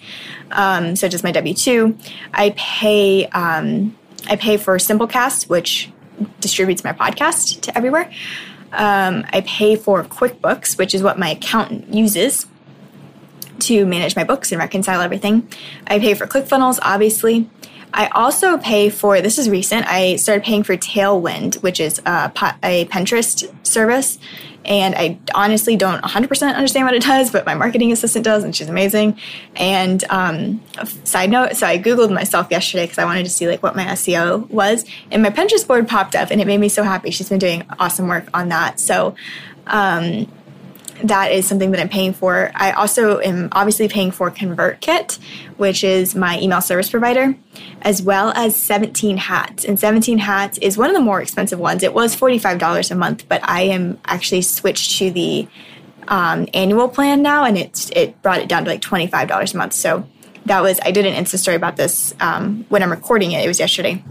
Um, 0.51 0.96
so 0.96 1.08
just 1.08 1.24
my 1.24 1.32
W 1.32 1.53
two. 1.53 1.98
I 2.34 2.53
pay 2.55 3.27
um, 3.27 3.96
I 4.27 4.38
pay 4.38 4.58
for 4.58 4.77
Simplecast, 4.77 5.50
which 5.50 5.91
distributes 6.39 6.84
my 6.84 6.93
podcast 6.93 7.62
to 7.62 7.77
everywhere. 7.77 8.12
Um, 8.72 9.25
I 9.32 9.41
pay 9.41 9.75
for 9.75 10.03
QuickBooks, 10.03 10.77
which 10.77 10.96
is 10.96 11.03
what 11.03 11.20
my 11.20 11.32
accountant 11.32 11.93
uses 11.93 12.48
to 13.60 13.86
manage 13.86 14.15
my 14.15 14.24
books 14.24 14.51
and 14.51 14.60
reconcile 14.60 15.01
everything. 15.01 15.48
I 15.86 16.00
pay 16.00 16.13
for 16.13 16.25
ClickFunnels, 16.25 16.79
obviously. 16.82 17.50
I 17.93 18.07
also 18.07 18.57
pay 18.57 18.89
for 18.89 19.21
this 19.21 19.38
is 19.38 19.50
recent. 19.50 19.85
I 19.88 20.15
started 20.15 20.43
paying 20.43 20.63
for 20.63 20.75
Tailwind, 20.75 21.62
which 21.62 21.79
is 21.79 22.00
a, 22.00 22.31
a 22.63 22.85
Pinterest 22.85 23.53
service. 23.65 24.17
And 24.65 24.95
I 24.95 25.19
honestly 25.35 25.75
don't 25.75 26.01
100% 26.01 26.55
understand 26.55 26.85
what 26.85 26.95
it 26.95 27.03
does, 27.03 27.31
but 27.31 27.45
my 27.45 27.53
marketing 27.53 27.91
assistant 27.91 28.23
does, 28.23 28.45
and 28.45 28.55
she's 28.55 28.69
amazing. 28.69 29.19
And 29.57 30.01
um, 30.09 30.62
side 31.03 31.29
note, 31.29 31.57
so 31.57 31.67
I 31.67 31.77
Googled 31.77 32.13
myself 32.13 32.47
yesterday 32.50 32.85
because 32.85 32.97
I 32.97 33.03
wanted 33.03 33.25
to 33.25 33.29
see 33.29 33.47
like 33.47 33.62
what 33.62 33.75
my 33.75 33.83
SEO 33.88 34.50
was, 34.50 34.85
and 35.12 35.21
my 35.21 35.31
Pinterest 35.31 35.67
board 35.67 35.88
popped 35.88 36.15
up, 36.15 36.31
and 36.31 36.39
it 36.39 36.47
made 36.47 36.59
me 36.59 36.69
so 36.69 36.83
happy. 36.83 37.12
She's 37.12 37.27
been 37.27 37.39
doing 37.39 37.65
awesome 37.77 38.07
work 38.07 38.25
on 38.33 38.50
that. 38.50 38.79
So 38.79 39.15
um, 39.67 40.31
that 41.03 41.31
is 41.31 41.45
something 41.45 41.72
that 41.72 41.81
I'm 41.81 41.89
paying 41.89 42.13
for. 42.13 42.51
I 42.55 42.72
also 42.72 43.19
am 43.19 43.50
obviously 43.51 43.88
paying 43.89 44.12
for 44.12 44.31
ConvertKit, 44.31 45.19
which 45.57 45.83
is 45.83 46.15
my 46.15 46.39
email 46.39 46.62
service 46.62 46.89
provider, 46.89 47.36
as 47.81 48.01
well 48.01 48.31
as 48.36 48.55
17 48.55 49.17
Hats. 49.17 49.65
And 49.65 49.77
17 49.77 50.17
Hats 50.17 50.57
is 50.60 50.77
one 50.77 50.89
of 50.89 50.95
the 50.95 51.01
more 51.01 51.22
expensive 51.22 51.60
ones. 51.60 51.83
It 51.83 51.93
was 51.93 52.15
$45 52.15 52.89
a 52.89 52.95
month, 52.95 53.27
but 53.27 53.41
I 53.43 53.63
am 53.63 54.00
actually 54.05 54.43
switched 54.43 54.98
to 55.00 55.12
the 55.12 55.48
um, 56.07 56.48
annual 56.53 56.88
plan 56.88 57.22
now, 57.22 57.43
and 57.43 57.57
it's 57.57 57.89
it 57.91 58.22
brought 58.22 58.39
it 58.39 58.50
down 58.50 58.65
to 58.65 58.72
like 58.72 58.81
$25 58.81 59.53
a 59.53 59.57
month. 59.57 59.74
So 59.74 60.07
that 60.45 60.62
was 60.62 60.79
I 60.83 60.91
did 60.91 61.05
an 61.05 61.13
Insta 61.13 61.38
story 61.38 61.55
about 61.55 61.75
this 61.75 62.13
um, 62.19 62.65
when 62.69 62.81
I'm 62.81 62.91
recording 62.91 63.33
it. 63.33 63.43
It 63.43 63.48
was 63.48 63.60
yesterday 63.60 64.03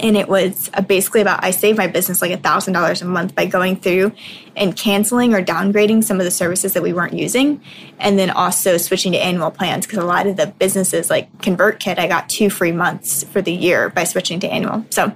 and 0.00 0.16
it 0.16 0.28
was 0.28 0.70
uh, 0.74 0.80
basically 0.80 1.20
about 1.20 1.44
I 1.44 1.50
saved 1.50 1.78
my 1.78 1.86
business 1.86 2.22
like 2.22 2.32
a 2.32 2.36
thousand 2.36 2.72
dollars 2.72 3.02
a 3.02 3.04
month 3.04 3.34
by 3.34 3.46
going 3.46 3.76
through 3.76 4.12
and 4.56 4.76
canceling 4.76 5.34
or 5.34 5.42
downgrading 5.42 6.04
some 6.04 6.18
of 6.18 6.24
the 6.24 6.30
services 6.30 6.72
that 6.72 6.82
we 6.82 6.92
weren't 6.92 7.12
using, 7.12 7.60
and 7.98 8.18
then 8.18 8.30
also 8.30 8.76
switching 8.76 9.12
to 9.12 9.18
annual 9.18 9.50
plans 9.50 9.86
because 9.86 9.98
a 9.98 10.04
lot 10.04 10.26
of 10.26 10.36
the 10.36 10.46
businesses 10.46 11.10
like 11.10 11.30
ConvertKit, 11.38 11.98
I 11.98 12.08
got 12.08 12.28
two 12.28 12.50
free 12.50 12.72
months 12.72 13.22
for 13.24 13.40
the 13.40 13.52
year 13.52 13.90
by 13.90 14.04
switching 14.04 14.40
to 14.40 14.48
annual. 14.48 14.84
So, 14.90 15.12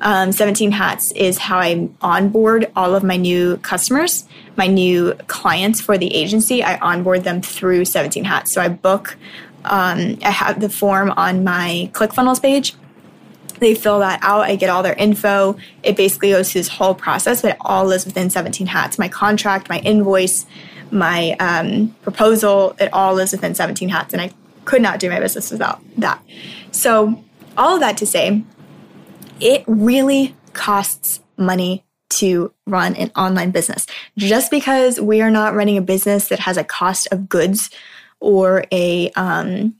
um, 0.00 0.32
17 0.32 0.72
Hats 0.72 1.12
is 1.12 1.38
how 1.38 1.58
I 1.58 1.88
onboard 2.00 2.70
all 2.74 2.94
of 2.94 3.02
my 3.02 3.16
new 3.16 3.58
customers, 3.58 4.26
my 4.56 4.66
new 4.66 5.14
clients 5.26 5.80
for 5.80 5.98
the 5.98 6.14
agency. 6.14 6.62
I 6.62 6.78
onboard 6.78 7.24
them 7.24 7.42
through 7.42 7.84
17 7.84 8.24
Hats. 8.24 8.52
So 8.52 8.60
I 8.60 8.68
book. 8.68 9.16
Um, 9.62 10.18
I 10.24 10.30
have 10.30 10.58
the 10.60 10.70
form 10.70 11.10
on 11.18 11.44
my 11.44 11.90
ClickFunnels 11.92 12.40
page 12.40 12.74
they 13.60 13.74
fill 13.74 14.00
that 14.00 14.20
out. 14.22 14.42
I 14.42 14.56
get 14.56 14.70
all 14.70 14.82
their 14.82 14.94
info. 14.94 15.56
It 15.82 15.96
basically 15.96 16.30
goes 16.30 16.50
through 16.50 16.60
this 16.60 16.68
whole 16.68 16.94
process, 16.94 17.42
but 17.42 17.52
it 17.52 17.56
all 17.60 17.84
lives 17.84 18.04
within 18.04 18.30
17 18.30 18.66
hats. 18.66 18.98
My 18.98 19.08
contract, 19.08 19.68
my 19.68 19.78
invoice, 19.80 20.46
my 20.90 21.36
um, 21.38 21.94
proposal, 22.02 22.74
it 22.80 22.92
all 22.92 23.14
lives 23.14 23.32
within 23.32 23.54
17 23.54 23.88
hats. 23.88 24.12
And 24.12 24.20
I 24.20 24.32
could 24.64 24.82
not 24.82 24.98
do 24.98 25.08
my 25.10 25.20
business 25.20 25.50
without 25.50 25.80
that. 25.98 26.22
So, 26.72 27.22
all 27.56 27.74
of 27.74 27.80
that 27.80 27.96
to 27.98 28.06
say, 28.06 28.42
it 29.40 29.64
really 29.66 30.34
costs 30.52 31.20
money 31.36 31.84
to 32.10 32.52
run 32.66 32.94
an 32.96 33.10
online 33.16 33.50
business. 33.50 33.86
Just 34.16 34.50
because 34.50 35.00
we 35.00 35.20
are 35.20 35.30
not 35.30 35.54
running 35.54 35.76
a 35.76 35.82
business 35.82 36.28
that 36.28 36.40
has 36.40 36.56
a 36.56 36.64
cost 36.64 37.08
of 37.12 37.28
goods 37.28 37.70
or 38.18 38.64
a 38.72 39.10
um, 39.12 39.74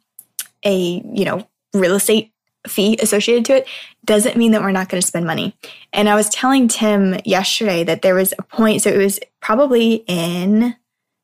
a 0.65 1.03
you 1.13 1.25
know 1.25 1.47
real 1.75 1.95
estate 1.95 2.30
fee 2.69 2.99
associated 3.01 3.45
to 3.47 3.57
it 3.57 3.69
doesn't 4.05 4.37
mean 4.37 4.53
that 4.53 4.63
we're 4.63 4.71
not 4.71 4.89
going 4.89 5.01
to 5.01 5.07
spend 5.07 5.27
money. 5.27 5.57
And 5.93 6.09
I 6.09 6.15
was 6.15 6.29
telling 6.29 6.69
Tim 6.69 7.19
yesterday 7.25 7.85
that 7.85 8.03
there 8.03 8.15
was 8.15 8.35
a 8.39 8.43
point, 8.43 8.83
so 8.83 8.91
it 8.91 8.99
was 8.99 9.19
probably 9.41 10.05
in 10.07 10.77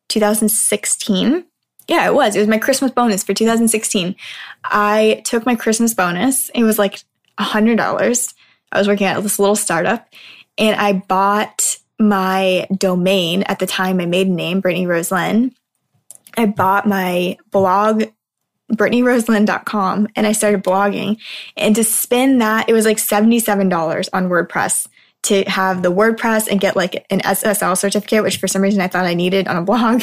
2016. 0.08 1.44
Yeah, 1.88 2.06
it 2.06 2.14
was. 2.14 2.34
It 2.34 2.40
was 2.40 2.48
my 2.48 2.58
Christmas 2.58 2.90
bonus 2.90 3.22
for 3.22 3.34
2016. 3.34 4.16
I 4.64 5.22
took 5.24 5.46
my 5.46 5.54
Christmas 5.54 5.94
bonus. 5.94 6.48
It 6.50 6.64
was 6.64 6.78
like 6.78 7.00
$100. 7.38 8.34
I 8.72 8.78
was 8.78 8.88
working 8.88 9.06
at 9.06 9.22
this 9.22 9.38
little 9.38 9.56
startup 9.56 10.08
and 10.58 10.78
I 10.80 10.94
bought 10.94 11.78
my 11.98 12.66
domain 12.76 13.42
at 13.44 13.58
the 13.58 13.66
time, 13.66 13.98
my 13.98 14.06
maiden 14.06 14.34
name, 14.34 14.60
Brittany 14.60 14.86
Rose 14.86 15.12
Lynn. 15.12 15.54
I 16.36 16.46
bought 16.46 16.86
my 16.86 17.38
blog 17.50 18.04
BrittanyRoseLynn.com 18.72 20.08
and 20.16 20.26
I 20.26 20.32
started 20.32 20.64
blogging. 20.64 21.18
And 21.56 21.74
to 21.76 21.84
spend 21.84 22.40
that, 22.40 22.68
it 22.68 22.72
was 22.72 22.84
like 22.84 22.98
$77 22.98 24.08
on 24.12 24.28
WordPress 24.28 24.88
to 25.26 25.42
have 25.44 25.82
the 25.82 25.92
WordPress 25.92 26.48
and 26.48 26.60
get 26.60 26.76
like 26.76 27.04
an 27.10 27.20
SSL 27.20 27.76
certificate, 27.76 28.22
which 28.22 28.38
for 28.38 28.46
some 28.46 28.62
reason 28.62 28.80
I 28.80 28.88
thought 28.88 29.06
I 29.06 29.14
needed 29.14 29.48
on 29.48 29.56
a 29.56 29.62
blog. 29.64 30.02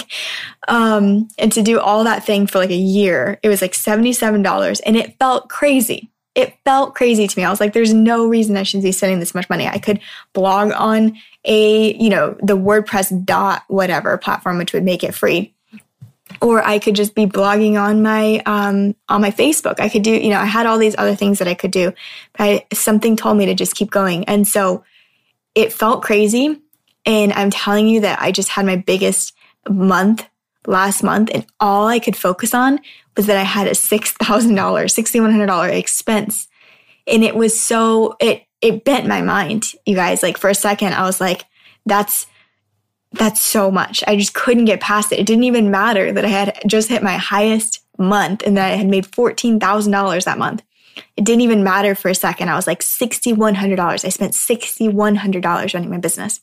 Um, 0.67 1.27
and 1.37 1.51
to 1.53 1.61
do 1.61 1.79
all 1.79 2.03
that 2.03 2.25
thing 2.25 2.47
for 2.47 2.59
like 2.59 2.71
a 2.71 2.75
year, 2.75 3.39
it 3.41 3.49
was 3.49 3.61
like 3.61 3.73
$77 3.73 4.81
and 4.85 4.97
it 4.97 5.17
felt 5.19 5.49
crazy. 5.49 6.09
It 6.35 6.55
felt 6.65 6.95
crazy 6.95 7.27
to 7.27 7.39
me. 7.39 7.45
I 7.45 7.51
was 7.51 7.59
like, 7.59 7.73
there's 7.73 7.93
no 7.93 8.27
reason 8.27 8.57
I 8.57 8.63
should 8.63 8.81
be 8.81 8.91
spending 8.91 9.19
this 9.19 9.35
much 9.35 9.49
money. 9.49 9.67
I 9.67 9.77
could 9.77 9.99
blog 10.33 10.71
on 10.71 11.15
a, 11.45 11.95
you 11.95 12.09
know, 12.09 12.35
the 12.41 12.57
WordPress 12.57 13.23
dot 13.23 13.63
whatever 13.67 14.17
platform, 14.17 14.57
which 14.57 14.73
would 14.73 14.83
make 14.83 15.03
it 15.03 15.13
free 15.13 15.52
or 16.43 16.61
I 16.61 16.77
could 16.77 16.93
just 16.93 17.15
be 17.15 17.25
blogging 17.25 17.81
on 17.81 18.03
my 18.03 18.43
um, 18.45 18.95
on 19.07 19.21
my 19.21 19.31
Facebook. 19.31 19.79
I 19.79 19.87
could 19.87 20.03
do, 20.03 20.11
you 20.11 20.29
know, 20.29 20.39
I 20.39 20.45
had 20.45 20.65
all 20.65 20.77
these 20.77 20.95
other 20.97 21.15
things 21.15 21.39
that 21.39 21.47
I 21.47 21.53
could 21.53 21.71
do, 21.71 21.93
but 22.37 22.43
I, 22.43 22.65
something 22.73 23.15
told 23.15 23.37
me 23.37 23.45
to 23.45 23.55
just 23.55 23.75
keep 23.75 23.89
going, 23.89 24.25
and 24.25 24.45
so 24.45 24.83
it 25.55 25.71
felt 25.71 26.03
crazy. 26.03 26.59
And 27.05 27.33
I'm 27.33 27.49
telling 27.49 27.87
you 27.87 28.01
that 28.01 28.21
I 28.21 28.31
just 28.31 28.49
had 28.49 28.65
my 28.65 28.75
biggest 28.75 29.33
month 29.69 30.27
last 30.67 31.01
month, 31.01 31.31
and 31.33 31.45
all 31.61 31.87
I 31.87 31.99
could 31.99 32.15
focus 32.15 32.53
on 32.53 32.79
was 33.15 33.25
that 33.27 33.37
I 33.37 33.43
had 33.43 33.67
a 33.67 33.75
six 33.75 34.11
thousand 34.11 34.55
dollars, 34.55 34.93
sixty 34.93 35.21
one 35.21 35.31
hundred 35.31 35.47
dollar 35.47 35.69
expense, 35.69 36.49
and 37.07 37.23
it 37.23 37.35
was 37.35 37.57
so 37.59 38.17
it 38.19 38.43
it 38.59 38.83
bent 38.83 39.07
my 39.07 39.21
mind, 39.21 39.71
you 39.85 39.95
guys. 39.95 40.21
Like 40.21 40.37
for 40.37 40.49
a 40.49 40.55
second, 40.55 40.93
I 40.93 41.03
was 41.03 41.21
like, 41.21 41.45
that's 41.85 42.27
that's 43.13 43.41
so 43.41 43.71
much. 43.71 44.03
I 44.07 44.15
just 44.15 44.33
couldn't 44.33 44.65
get 44.65 44.81
past 44.81 45.11
it. 45.11 45.19
It 45.19 45.25
didn't 45.25 45.43
even 45.43 45.71
matter 45.71 46.11
that 46.11 46.25
I 46.25 46.29
had 46.29 46.59
just 46.67 46.89
hit 46.89 47.03
my 47.03 47.17
highest 47.17 47.79
month 47.97 48.43
and 48.45 48.57
that 48.57 48.71
I 48.71 48.75
had 48.75 48.87
made 48.87 49.05
$14,000 49.05 50.25
that 50.25 50.37
month. 50.37 50.63
It 51.15 51.25
didn't 51.25 51.41
even 51.41 51.63
matter 51.63 51.95
for 51.95 52.09
a 52.09 52.15
second. 52.15 52.49
I 52.49 52.55
was 52.55 52.67
like 52.67 52.81
$6,100. 52.81 54.05
I 54.05 54.09
spent 54.09 54.33
$6,100 54.33 55.73
running 55.73 55.89
my 55.89 55.97
business. 55.97 56.39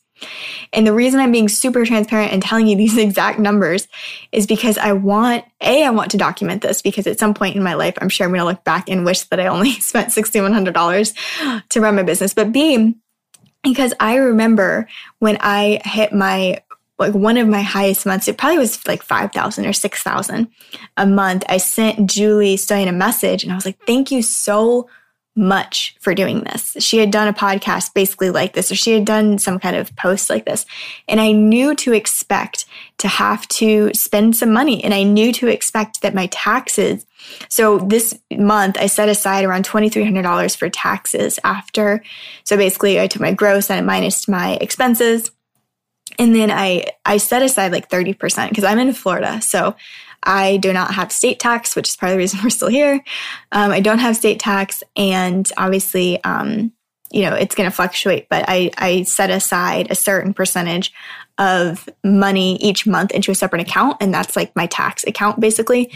And 0.71 0.85
the 0.85 0.93
reason 0.93 1.19
I'm 1.19 1.31
being 1.31 1.49
super 1.49 1.85
transparent 1.85 2.31
and 2.31 2.41
telling 2.41 2.67
you 2.67 2.75
these 2.77 2.97
exact 2.97 3.39
numbers 3.39 3.87
is 4.31 4.47
because 4.47 4.77
I 4.77 4.93
want, 4.93 5.45
A, 5.61 5.83
I 5.83 5.89
want 5.89 6.11
to 6.11 6.17
document 6.17 6.61
this 6.61 6.81
because 6.81 7.07
at 7.07 7.19
some 7.19 7.33
point 7.33 7.55
in 7.55 7.63
my 7.63 7.73
life, 7.73 7.95
I'm 7.99 8.09
sure 8.09 8.25
I'm 8.25 8.31
going 8.31 8.39
to 8.39 8.45
look 8.45 8.63
back 8.63 8.89
and 8.89 9.05
wish 9.05 9.23
that 9.23 9.39
I 9.39 9.47
only 9.47 9.71
spent 9.79 10.09
$6,100 10.09 11.63
to 11.69 11.81
run 11.81 11.95
my 11.95 12.03
business. 12.03 12.33
But 12.33 12.51
B, 12.51 12.95
because 13.63 13.93
I 13.99 14.15
remember 14.15 14.87
when 15.19 15.37
I 15.39 15.81
hit 15.83 16.13
my 16.13 16.61
like 17.01 17.15
one 17.15 17.37
of 17.37 17.47
my 17.47 17.61
highest 17.61 18.05
months, 18.05 18.27
it 18.27 18.37
probably 18.37 18.59
was 18.59 18.87
like 18.87 19.01
5,000 19.01 19.65
or 19.65 19.73
6,000 19.73 20.47
a 20.97 21.05
month. 21.07 21.43
I 21.49 21.57
sent 21.57 22.07
Julie 22.07 22.57
Stoian 22.57 22.87
a 22.87 22.91
message 22.91 23.43
and 23.43 23.51
I 23.51 23.55
was 23.55 23.65
like, 23.65 23.83
thank 23.87 24.11
you 24.11 24.21
so 24.21 24.87
much 25.35 25.95
for 25.99 26.13
doing 26.13 26.41
this. 26.41 26.75
She 26.79 26.97
had 26.97 27.09
done 27.09 27.27
a 27.27 27.33
podcast 27.33 27.93
basically 27.93 28.29
like 28.29 28.53
this, 28.53 28.71
or 28.71 28.75
she 28.75 28.91
had 28.91 29.05
done 29.05 29.37
some 29.37 29.59
kind 29.59 29.75
of 29.75 29.95
post 29.95 30.29
like 30.29 30.45
this. 30.45 30.65
And 31.07 31.21
I 31.21 31.31
knew 31.31 31.73
to 31.75 31.93
expect 31.93 32.65
to 32.97 33.07
have 33.07 33.47
to 33.47 33.91
spend 33.93 34.35
some 34.35 34.51
money. 34.51 34.83
And 34.83 34.93
I 34.93 35.03
knew 35.03 35.31
to 35.33 35.47
expect 35.47 36.01
that 36.01 36.13
my 36.13 36.27
taxes. 36.27 37.05
So 37.49 37.79
this 37.79 38.17
month, 38.31 38.77
I 38.79 38.87
set 38.87 39.09
aside 39.09 39.45
around 39.45 39.65
$2,300 39.65 40.55
for 40.57 40.69
taxes 40.69 41.39
after. 41.43 42.03
So 42.43 42.57
basically, 42.57 42.99
I 42.99 43.07
took 43.07 43.21
my 43.21 43.33
gross 43.33 43.69
and 43.69 43.79
I 43.79 43.81
minus 43.81 44.27
my 44.27 44.53
expenses. 44.61 45.31
And 46.19 46.35
then 46.35 46.51
I, 46.51 46.85
I 47.05 47.17
set 47.17 47.41
aside 47.41 47.71
like 47.71 47.89
30% 47.89 48.49
because 48.49 48.63
I'm 48.63 48.79
in 48.79 48.93
Florida. 48.93 49.41
So 49.41 49.75
I 50.23 50.57
do 50.57 50.71
not 50.71 50.93
have 50.93 51.11
state 51.11 51.39
tax, 51.39 51.75
which 51.75 51.89
is 51.89 51.95
part 51.95 52.11
of 52.11 52.13
the 52.13 52.19
reason 52.19 52.39
we're 52.43 52.49
still 52.49 52.69
here. 52.69 53.03
Um, 53.51 53.71
I 53.71 53.79
don't 53.79 53.99
have 53.99 54.15
state 54.15 54.39
tax, 54.39 54.83
and 54.95 55.49
obviously, 55.57 56.23
um, 56.23 56.71
you 57.11 57.23
know, 57.23 57.35
it's 57.35 57.55
going 57.55 57.69
to 57.69 57.75
fluctuate. 57.75 58.27
But 58.29 58.45
I, 58.47 58.71
I 58.77 59.03
set 59.03 59.29
aside 59.29 59.91
a 59.91 59.95
certain 59.95 60.33
percentage 60.33 60.93
of 61.37 61.87
money 62.03 62.55
each 62.57 62.85
month 62.85 63.11
into 63.11 63.31
a 63.31 63.35
separate 63.35 63.61
account, 63.61 63.97
and 63.99 64.13
that's 64.13 64.35
like 64.35 64.55
my 64.55 64.67
tax 64.67 65.03
account 65.03 65.39
basically, 65.39 65.91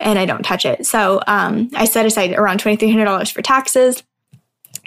and 0.00 0.18
I 0.18 0.24
don't 0.26 0.42
touch 0.42 0.64
it. 0.64 0.86
So 0.86 1.20
um, 1.26 1.70
I 1.74 1.84
set 1.84 2.06
aside 2.06 2.32
around 2.32 2.58
twenty 2.58 2.76
three 2.76 2.90
hundred 2.90 3.04
dollars 3.04 3.30
for 3.30 3.42
taxes. 3.42 4.02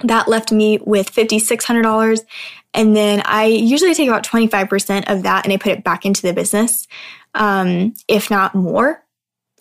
That 0.04 0.28
left 0.28 0.52
me 0.52 0.80
with 0.86 1.10
fifty 1.10 1.40
six 1.40 1.66
hundred 1.66 1.84
dollars. 1.84 2.22
And 2.76 2.96
then 2.96 3.24
I 3.26 3.46
usually 3.46 3.96
take 3.96 4.08
about 4.08 4.24
25% 4.24 5.12
of 5.12 5.24
that 5.24 5.44
and 5.44 5.52
I 5.52 5.58
put 5.58 5.72
it 5.72 5.84
back 5.84 6.06
into 6.06 6.22
the 6.22 6.34
business 6.34 6.88
um, 7.34 7.94
if 8.08 8.30
not 8.30 8.56
more. 8.56 9.04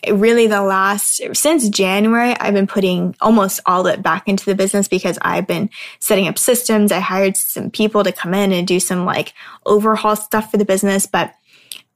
Really, 0.06 0.46
the 0.46 0.62
last, 0.62 1.20
since 1.34 1.68
January, 1.68 2.34
I've 2.38 2.54
been 2.54 2.66
putting 2.66 3.14
almost 3.20 3.60
all 3.66 3.86
of 3.86 3.92
it 3.92 4.02
back 4.02 4.28
into 4.28 4.44
the 4.44 4.54
business 4.54 4.88
because 4.88 5.18
I've 5.22 5.46
been 5.46 5.70
setting 6.00 6.28
up 6.28 6.38
systems. 6.38 6.92
I 6.92 7.00
hired 7.00 7.36
some 7.36 7.70
people 7.70 8.04
to 8.04 8.12
come 8.12 8.34
in 8.34 8.52
and 8.52 8.66
do 8.66 8.80
some 8.80 9.04
like 9.04 9.34
overhaul 9.66 10.16
stuff 10.16 10.50
for 10.50 10.56
the 10.56 10.64
business. 10.64 11.06
But 11.06 11.34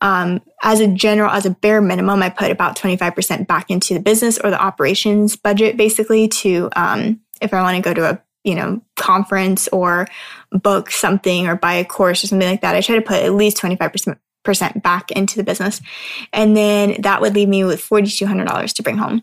um, 0.01 0.43
as 0.63 0.81
a 0.81 0.89
general, 0.89 1.31
as 1.31 1.47
a 1.47 1.51
bare 1.51 1.81
minimum, 1.81 2.23
I 2.23 2.29
put 2.29 2.51
about 2.51 2.77
25% 2.77 3.47
back 3.47 3.71
into 3.71 3.95
the 3.95 4.01
business 4.01 4.39
or 4.39 4.51
the 4.51 4.61
operations 4.61 5.37
budget, 5.37 5.77
basically, 5.77 6.29
to 6.29 6.69
um, 6.75 7.21
if 7.41 7.55
I 7.55 7.63
want 7.63 7.77
to 7.77 7.83
go 7.83 7.95
to 7.95 8.11
a 8.11 8.23
you 8.45 8.57
know 8.57 8.83
conference 8.97 9.69
or 9.69 10.09
book 10.51 10.91
something 10.91 11.47
or 11.47 11.57
buy 11.57 11.75
a 11.75 11.85
course 11.85 12.25
or 12.25 12.27
something 12.27 12.49
like 12.49 12.63
that. 12.63 12.75
I 12.75 12.81
try 12.81 12.97
to 12.97 13.03
put 13.03 13.23
at 13.23 13.35
least 13.35 13.59
25% 13.59 14.19
percent 14.43 14.83
back 14.83 15.11
into 15.11 15.37
the 15.37 15.45
business. 15.45 15.81
And 16.33 16.57
then 16.57 17.01
that 17.03 17.21
would 17.21 17.35
leave 17.35 17.49
me 17.49 17.65
with 17.65 17.81
$4,200 17.81 18.75
to 18.75 18.83
bring 18.83 18.99
home. 18.99 19.23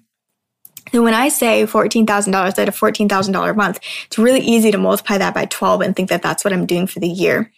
So 0.92 1.04
when 1.04 1.14
I 1.14 1.30
say 1.30 1.66
$14,000 1.66 2.58
at 2.58 2.70
a 2.70 2.72
$14,000 2.72 3.56
month, 3.56 3.80
it's 4.08 4.18
really 4.18 4.40
easy 4.40 4.72
to 4.72 4.78
multiply 4.78 5.18
that 5.20 5.34
by 5.34 5.46
12 5.46 5.82
and 5.82 5.96
think 5.96 6.10
that 6.10 6.22
that's 6.22 6.44
what 6.44 6.54
I'm 6.54 6.66
doing 6.66 6.88
for 6.88 7.00
the 7.00 7.08
year. 7.08 7.52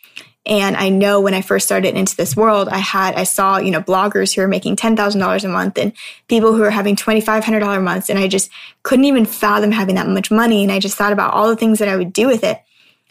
And 0.46 0.76
I 0.76 0.90
know 0.90 1.22
when 1.22 1.36
I 1.36 1.42
first 1.42 1.68
started 1.68 1.96
into 1.96 2.16
this 2.16 2.36
world, 2.36 2.68
I 2.68 2.80
had, 2.80 3.14
I 3.14 3.26
saw, 3.26 3.60
you 3.60 3.70
know, 3.70 3.82
bloggers 3.82 4.34
who 4.34 4.42
are 4.42 4.48
making 4.48 4.76
$10,000 4.76 5.44
a 5.44 5.48
month 5.48 5.78
and 5.78 5.94
people 6.28 6.54
who 6.54 6.64
are 6.64 6.72
having 6.72 6.96
$2,500 6.96 7.84
months. 7.84 8.10
And 8.10 8.18
I 8.18 8.28
just 8.28 8.50
couldn't 8.82 9.06
even 9.06 9.26
fathom 9.26 9.72
having 9.72 9.96
that 9.96 10.08
much 10.08 10.32
money. 10.32 10.64
And 10.64 10.72
I 10.72 10.80
just 10.80 10.98
thought 10.98 11.14
about 11.14 11.34
all 11.34 11.48
the 11.48 11.56
things 11.56 11.78
that 11.80 11.88
I 11.88 11.96
would 11.96 12.12
do 12.12 12.28
with 12.28 12.44
it. 12.44 12.60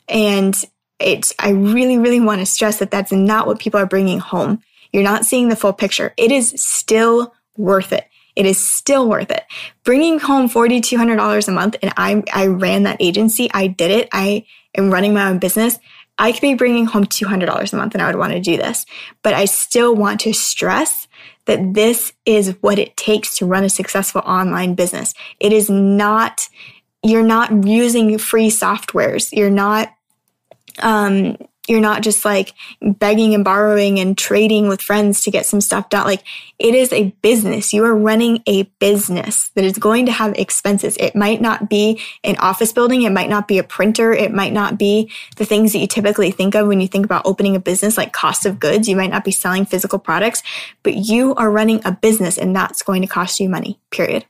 And 0.09 0.57
it's, 1.01 1.33
I 1.39 1.51
really, 1.51 1.99
really 1.99 2.21
want 2.21 2.41
to 2.41 2.47
stress 2.47 2.79
that 2.79 2.91
that's 2.91 3.13
not 3.13 3.47
what 3.47 3.59
people 3.59 3.81
are 3.81 3.87
bringing 3.87 4.19
home. 4.19 4.63
You're 4.93 5.03
not 5.03 5.25
seeing 5.25 5.49
the 5.49 5.57
full 5.57 5.73
picture. 5.73 6.13
It 6.17 6.33
is 6.33 6.55
still 6.57 7.35
worth 7.57 7.93
it. 7.93 8.07
It 8.37 8.47
is 8.47 8.59
still 8.59 9.09
worth 9.09 9.31
it. 9.31 9.45
Bringing 9.85 10.19
home 10.19 10.49
$4,200 10.49 11.49
a 11.49 11.51
month, 11.51 11.77
and 11.83 11.93
I, 11.97 12.23
I 12.33 12.47
ran 12.47 12.85
that 12.85 12.97
agency. 13.01 13.51
I 13.53 13.67
did 13.67 13.91
it. 13.91 14.09
I 14.13 14.47
am 14.77 14.91
running 14.91 15.15
my 15.15 15.29
own 15.29 15.39
business. 15.39 15.79
I 16.21 16.33
could 16.33 16.43
be 16.43 16.55
bringing 16.55 16.85
home 16.85 17.07
$200 17.07 17.73
a 17.73 17.77
month 17.77 17.95
and 17.95 18.03
I 18.03 18.07
would 18.07 18.19
want 18.19 18.35
to 18.35 18.41
do 18.41 18.59
this. 18.59 18.85
But 19.23 19.33
I 19.33 19.47
still 19.47 19.97
want 19.97 20.21
to 20.21 20.35
stress 20.35 21.09
that 21.47 21.73
this 21.73 22.13
is 22.27 22.57
what 22.61 22.79
it 22.79 22.97
takes 22.97 23.39
to 23.39 23.47
run 23.47 23.65
a 23.65 23.71
successful 23.71 24.21
online 24.27 24.75
business. 24.75 25.15
It 25.41 25.53
is 25.53 25.71
not, 25.71 26.49
you're 27.03 27.23
not 27.23 27.67
using 27.67 28.19
free 28.19 28.51
softwares. 28.51 29.33
You're 29.33 29.51
not 29.51 29.89
um, 30.79 31.37
you're 31.71 31.81
not 31.81 32.03
just 32.03 32.25
like 32.25 32.53
begging 32.83 33.33
and 33.33 33.45
borrowing 33.45 34.01
and 34.01 34.19
trading 34.19 34.67
with 34.67 34.83
friends 34.83 35.23
to 35.23 35.31
get 35.31 35.47
some 35.47 35.61
stuff 35.61 35.89
done. 35.89 36.05
Like 36.05 36.25
it 36.59 36.75
is 36.75 36.93
a 36.93 37.15
business. 37.23 37.73
You 37.73 37.85
are 37.85 37.95
running 37.95 38.43
a 38.47 38.65
business 38.81 39.51
that 39.51 39.65
is 39.65 39.79
going 39.79 40.07
to 40.07 40.13
have 40.13 40.37
expenses. 40.37 40.97
It 40.99 41.15
might 41.15 41.41
not 41.41 41.71
be 41.71 42.01
an 42.25 42.37
office 42.39 42.73
building. 42.73 43.03
It 43.03 43.13
might 43.13 43.29
not 43.29 43.47
be 43.47 43.59
a 43.59 43.63
printer. 43.63 44.13
It 44.13 44.33
might 44.33 44.53
not 44.53 44.79
be 44.79 45.13
the 45.37 45.45
things 45.45 45.73
that 45.73 45.79
you 45.79 45.87
typically 45.87 46.33
think 46.33 46.57
of 46.57 46.67
when 46.67 46.81
you 46.81 46.89
think 46.89 47.05
about 47.05 47.23
opening 47.25 47.55
a 47.55 47.61
business, 47.61 47.97
like 47.97 48.13
cost 48.13 48.47
of 48.47 48.59
goods. 48.59 48.89
You 48.89 48.97
might 48.97 49.11
not 49.11 49.25
be 49.25 49.31
selling 49.31 49.65
physical 49.65 50.01
products, 50.01 50.43
but 50.83 50.95
you 50.95 51.37
are 51.37 51.53
running 51.53 51.81
a 51.85 51.93
business 51.93 52.37
and 52.37 52.57
that's 52.57 52.83
going 52.83 53.03
to 53.03 53.09
cost 53.09 53.39
you 53.39 53.49
money, 53.49 53.79
period. 53.93 54.25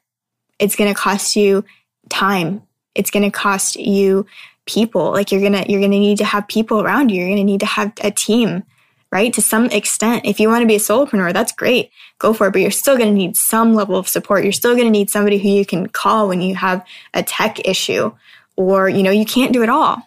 It's 0.58 0.76
going 0.76 0.92
to 0.92 1.00
cost 1.00 1.36
you 1.36 1.64
time. 2.10 2.64
It's 2.94 3.10
going 3.10 3.22
to 3.22 3.30
cost 3.30 3.76
you 3.76 4.26
people. 4.70 5.12
Like 5.12 5.32
you're 5.32 5.42
gonna 5.42 5.64
you're 5.68 5.80
gonna 5.80 5.98
need 5.98 6.18
to 6.18 6.24
have 6.24 6.48
people 6.48 6.80
around 6.80 7.10
you. 7.10 7.20
You're 7.20 7.30
gonna 7.30 7.44
need 7.44 7.60
to 7.60 7.66
have 7.66 7.92
a 8.02 8.10
team, 8.10 8.62
right? 9.10 9.32
To 9.32 9.42
some 9.42 9.66
extent. 9.66 10.24
If 10.24 10.38
you 10.38 10.48
want 10.48 10.62
to 10.62 10.68
be 10.68 10.76
a 10.76 10.78
solopreneur, 10.78 11.32
that's 11.32 11.52
great. 11.52 11.90
Go 12.18 12.32
for 12.32 12.46
it. 12.46 12.52
But 12.52 12.62
you're 12.62 12.70
still 12.70 12.96
gonna 12.96 13.12
need 13.12 13.36
some 13.36 13.74
level 13.74 13.96
of 13.96 14.08
support. 14.08 14.44
You're 14.44 14.52
still 14.52 14.76
gonna 14.76 14.90
need 14.90 15.10
somebody 15.10 15.38
who 15.38 15.48
you 15.48 15.66
can 15.66 15.88
call 15.88 16.28
when 16.28 16.40
you 16.40 16.54
have 16.54 16.84
a 17.14 17.22
tech 17.22 17.66
issue 17.66 18.12
or, 18.56 18.88
you 18.88 19.02
know, 19.02 19.10
you 19.10 19.24
can't 19.24 19.52
do 19.52 19.62
it 19.62 19.68
all. 19.68 20.02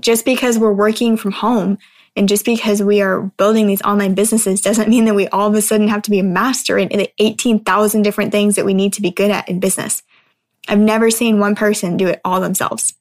Just 0.00 0.24
because 0.24 0.58
we're 0.58 0.72
working 0.72 1.16
from 1.16 1.32
home 1.32 1.78
and 2.14 2.28
just 2.28 2.44
because 2.44 2.82
we 2.82 3.02
are 3.02 3.20
building 3.36 3.66
these 3.66 3.82
online 3.82 4.14
businesses 4.14 4.60
doesn't 4.60 4.88
mean 4.88 5.04
that 5.04 5.14
we 5.14 5.28
all 5.28 5.48
of 5.48 5.54
a 5.54 5.62
sudden 5.62 5.88
have 5.88 6.02
to 6.02 6.10
be 6.10 6.18
a 6.18 6.24
master 6.24 6.78
in, 6.78 6.88
the 6.88 7.10
18,000 7.18 8.02
different 8.02 8.32
things 8.32 8.56
that 8.56 8.64
we 8.64 8.74
need 8.74 8.94
to 8.94 9.02
be 9.02 9.10
good 9.10 9.30
at 9.30 9.48
in 9.48 9.60
business. 9.60 10.02
I've 10.68 10.78
never 10.78 11.10
seen 11.10 11.38
one 11.38 11.54
person 11.54 11.96
do 11.96 12.08
it 12.08 12.20
all 12.24 12.40
themselves, 12.40 12.94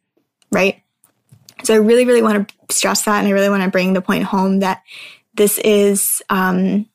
right? 0.51 0.81
So 1.63 1.73
I 1.73 1.77
really, 1.77 2.05
really 2.05 2.21
want 2.21 2.47
to 2.47 2.75
stress 2.75 3.03
that, 3.03 3.19
and 3.19 3.27
I 3.27 3.31
really 3.31 3.49
want 3.49 3.63
to 3.63 3.69
bring 3.69 3.93
the 3.93 4.01
point 4.01 4.23
home 4.23 4.59
that 4.59 4.83
this 5.33 5.57
is 5.59 6.21
um, 6.29 6.87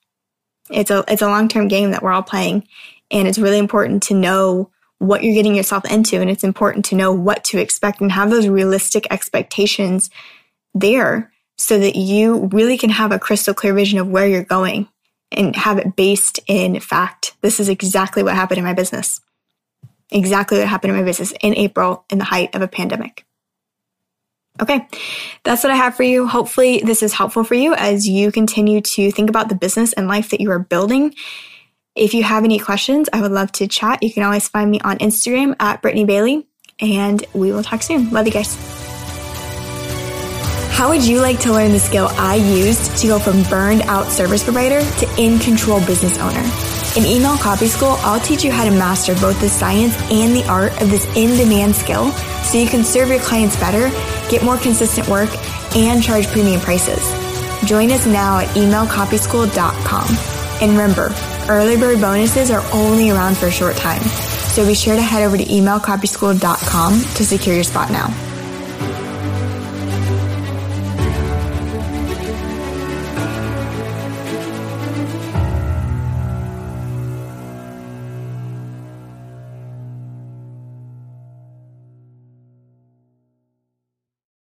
it's 0.70 0.90
a 0.90 1.04
it's 1.08 1.22
a 1.22 1.28
long 1.28 1.48
term 1.48 1.68
game 1.68 1.90
that 1.90 2.02
we're 2.02 2.12
all 2.12 2.22
playing, 2.22 2.66
and 3.10 3.26
it's 3.26 3.38
really 3.38 3.58
important 3.58 4.02
to 4.04 4.14
know 4.14 4.70
what 4.98 5.24
you're 5.24 5.34
getting 5.34 5.54
yourself 5.54 5.84
into, 5.90 6.20
and 6.20 6.30
it's 6.30 6.44
important 6.44 6.84
to 6.86 6.94
know 6.94 7.12
what 7.12 7.42
to 7.44 7.58
expect 7.58 8.00
and 8.00 8.12
have 8.12 8.30
those 8.30 8.48
realistic 8.48 9.06
expectations 9.10 10.10
there, 10.74 11.32
so 11.56 11.78
that 11.78 11.96
you 11.96 12.48
really 12.52 12.78
can 12.78 12.90
have 12.90 13.12
a 13.12 13.18
crystal 13.18 13.54
clear 13.54 13.74
vision 13.74 13.98
of 13.98 14.08
where 14.08 14.26
you're 14.26 14.44
going 14.44 14.88
and 15.32 15.56
have 15.56 15.78
it 15.78 15.96
based 15.96 16.40
in 16.46 16.78
fact. 16.80 17.34
This 17.40 17.60
is 17.60 17.68
exactly 17.68 18.22
what 18.22 18.34
happened 18.34 18.58
in 18.58 18.64
my 18.64 18.74
business. 18.74 19.20
Exactly 20.10 20.58
what 20.58 20.68
happened 20.68 20.92
in 20.92 20.98
my 20.98 21.04
business 21.04 21.32
in 21.40 21.56
April 21.56 22.04
in 22.10 22.18
the 22.18 22.24
height 22.24 22.54
of 22.54 22.62
a 22.62 22.68
pandemic. 22.68 23.24
Okay, 24.60 24.86
that's 25.42 25.64
what 25.64 25.72
I 25.72 25.76
have 25.76 25.96
for 25.96 26.02
you. 26.02 26.26
Hopefully, 26.26 26.82
this 26.84 27.02
is 27.02 27.14
helpful 27.14 27.44
for 27.44 27.54
you 27.54 27.74
as 27.74 28.06
you 28.06 28.30
continue 28.30 28.82
to 28.82 29.10
think 29.10 29.30
about 29.30 29.48
the 29.48 29.54
business 29.54 29.94
and 29.94 30.06
life 30.06 30.30
that 30.30 30.40
you 30.40 30.50
are 30.50 30.58
building. 30.58 31.14
If 31.96 32.12
you 32.12 32.22
have 32.22 32.44
any 32.44 32.58
questions, 32.58 33.08
I 33.12 33.22
would 33.22 33.32
love 33.32 33.52
to 33.52 33.66
chat. 33.66 34.02
You 34.02 34.12
can 34.12 34.22
always 34.22 34.48
find 34.48 34.70
me 34.70 34.80
on 34.80 34.98
Instagram 34.98 35.56
at 35.58 35.80
Brittany 35.80 36.04
Bailey, 36.04 36.46
and 36.78 37.24
we 37.32 37.52
will 37.52 37.62
talk 37.62 37.82
soon. 37.82 38.10
Love 38.10 38.26
you 38.26 38.32
guys. 38.32 38.54
How 40.72 40.88
would 40.90 41.04
you 41.04 41.20
like 41.20 41.38
to 41.40 41.52
learn 41.52 41.72
the 41.72 41.80
skill 41.80 42.08
I 42.12 42.36
used 42.36 42.96
to 42.98 43.06
go 43.06 43.18
from 43.18 43.42
burned 43.44 43.82
out 43.82 44.10
service 44.10 44.42
provider 44.42 44.80
to 44.80 45.14
in 45.18 45.38
control 45.38 45.80
business 45.80 46.18
owner? 46.18 46.42
In 46.96 47.04
Email 47.06 47.36
Copy 47.36 47.66
School, 47.66 47.96
I'll 48.00 48.20
teach 48.20 48.44
you 48.44 48.50
how 48.50 48.64
to 48.64 48.70
master 48.70 49.14
both 49.16 49.40
the 49.40 49.48
science 49.48 49.94
and 50.10 50.34
the 50.34 50.46
art 50.48 50.72
of 50.80 50.90
this 50.90 51.04
in 51.16 51.36
demand 51.36 51.76
skill 51.76 52.10
so 52.44 52.58
you 52.58 52.66
can 52.66 52.82
serve 52.82 53.10
your 53.10 53.20
clients 53.20 53.56
better 53.56 53.88
get 54.30 54.42
more 54.42 54.56
consistent 54.56 55.08
work, 55.08 55.30
and 55.76 56.02
charge 56.02 56.26
premium 56.28 56.60
prices. 56.60 57.02
Join 57.68 57.90
us 57.90 58.06
now 58.06 58.38
at 58.38 58.48
emailcopyschool.com. 58.56 60.16
And 60.62 60.72
remember, 60.72 61.14
early 61.48 61.76
bird 61.76 62.00
bonuses 62.00 62.50
are 62.50 62.64
only 62.72 63.10
around 63.10 63.36
for 63.36 63.46
a 63.46 63.50
short 63.50 63.76
time. 63.76 64.02
So 64.02 64.66
be 64.66 64.74
sure 64.74 64.96
to 64.96 65.02
head 65.02 65.22
over 65.22 65.36
to 65.36 65.44
emailcopyschool.com 65.44 66.92
to 66.92 67.24
secure 67.24 67.54
your 67.54 67.64
spot 67.64 67.90
now. 67.90 68.29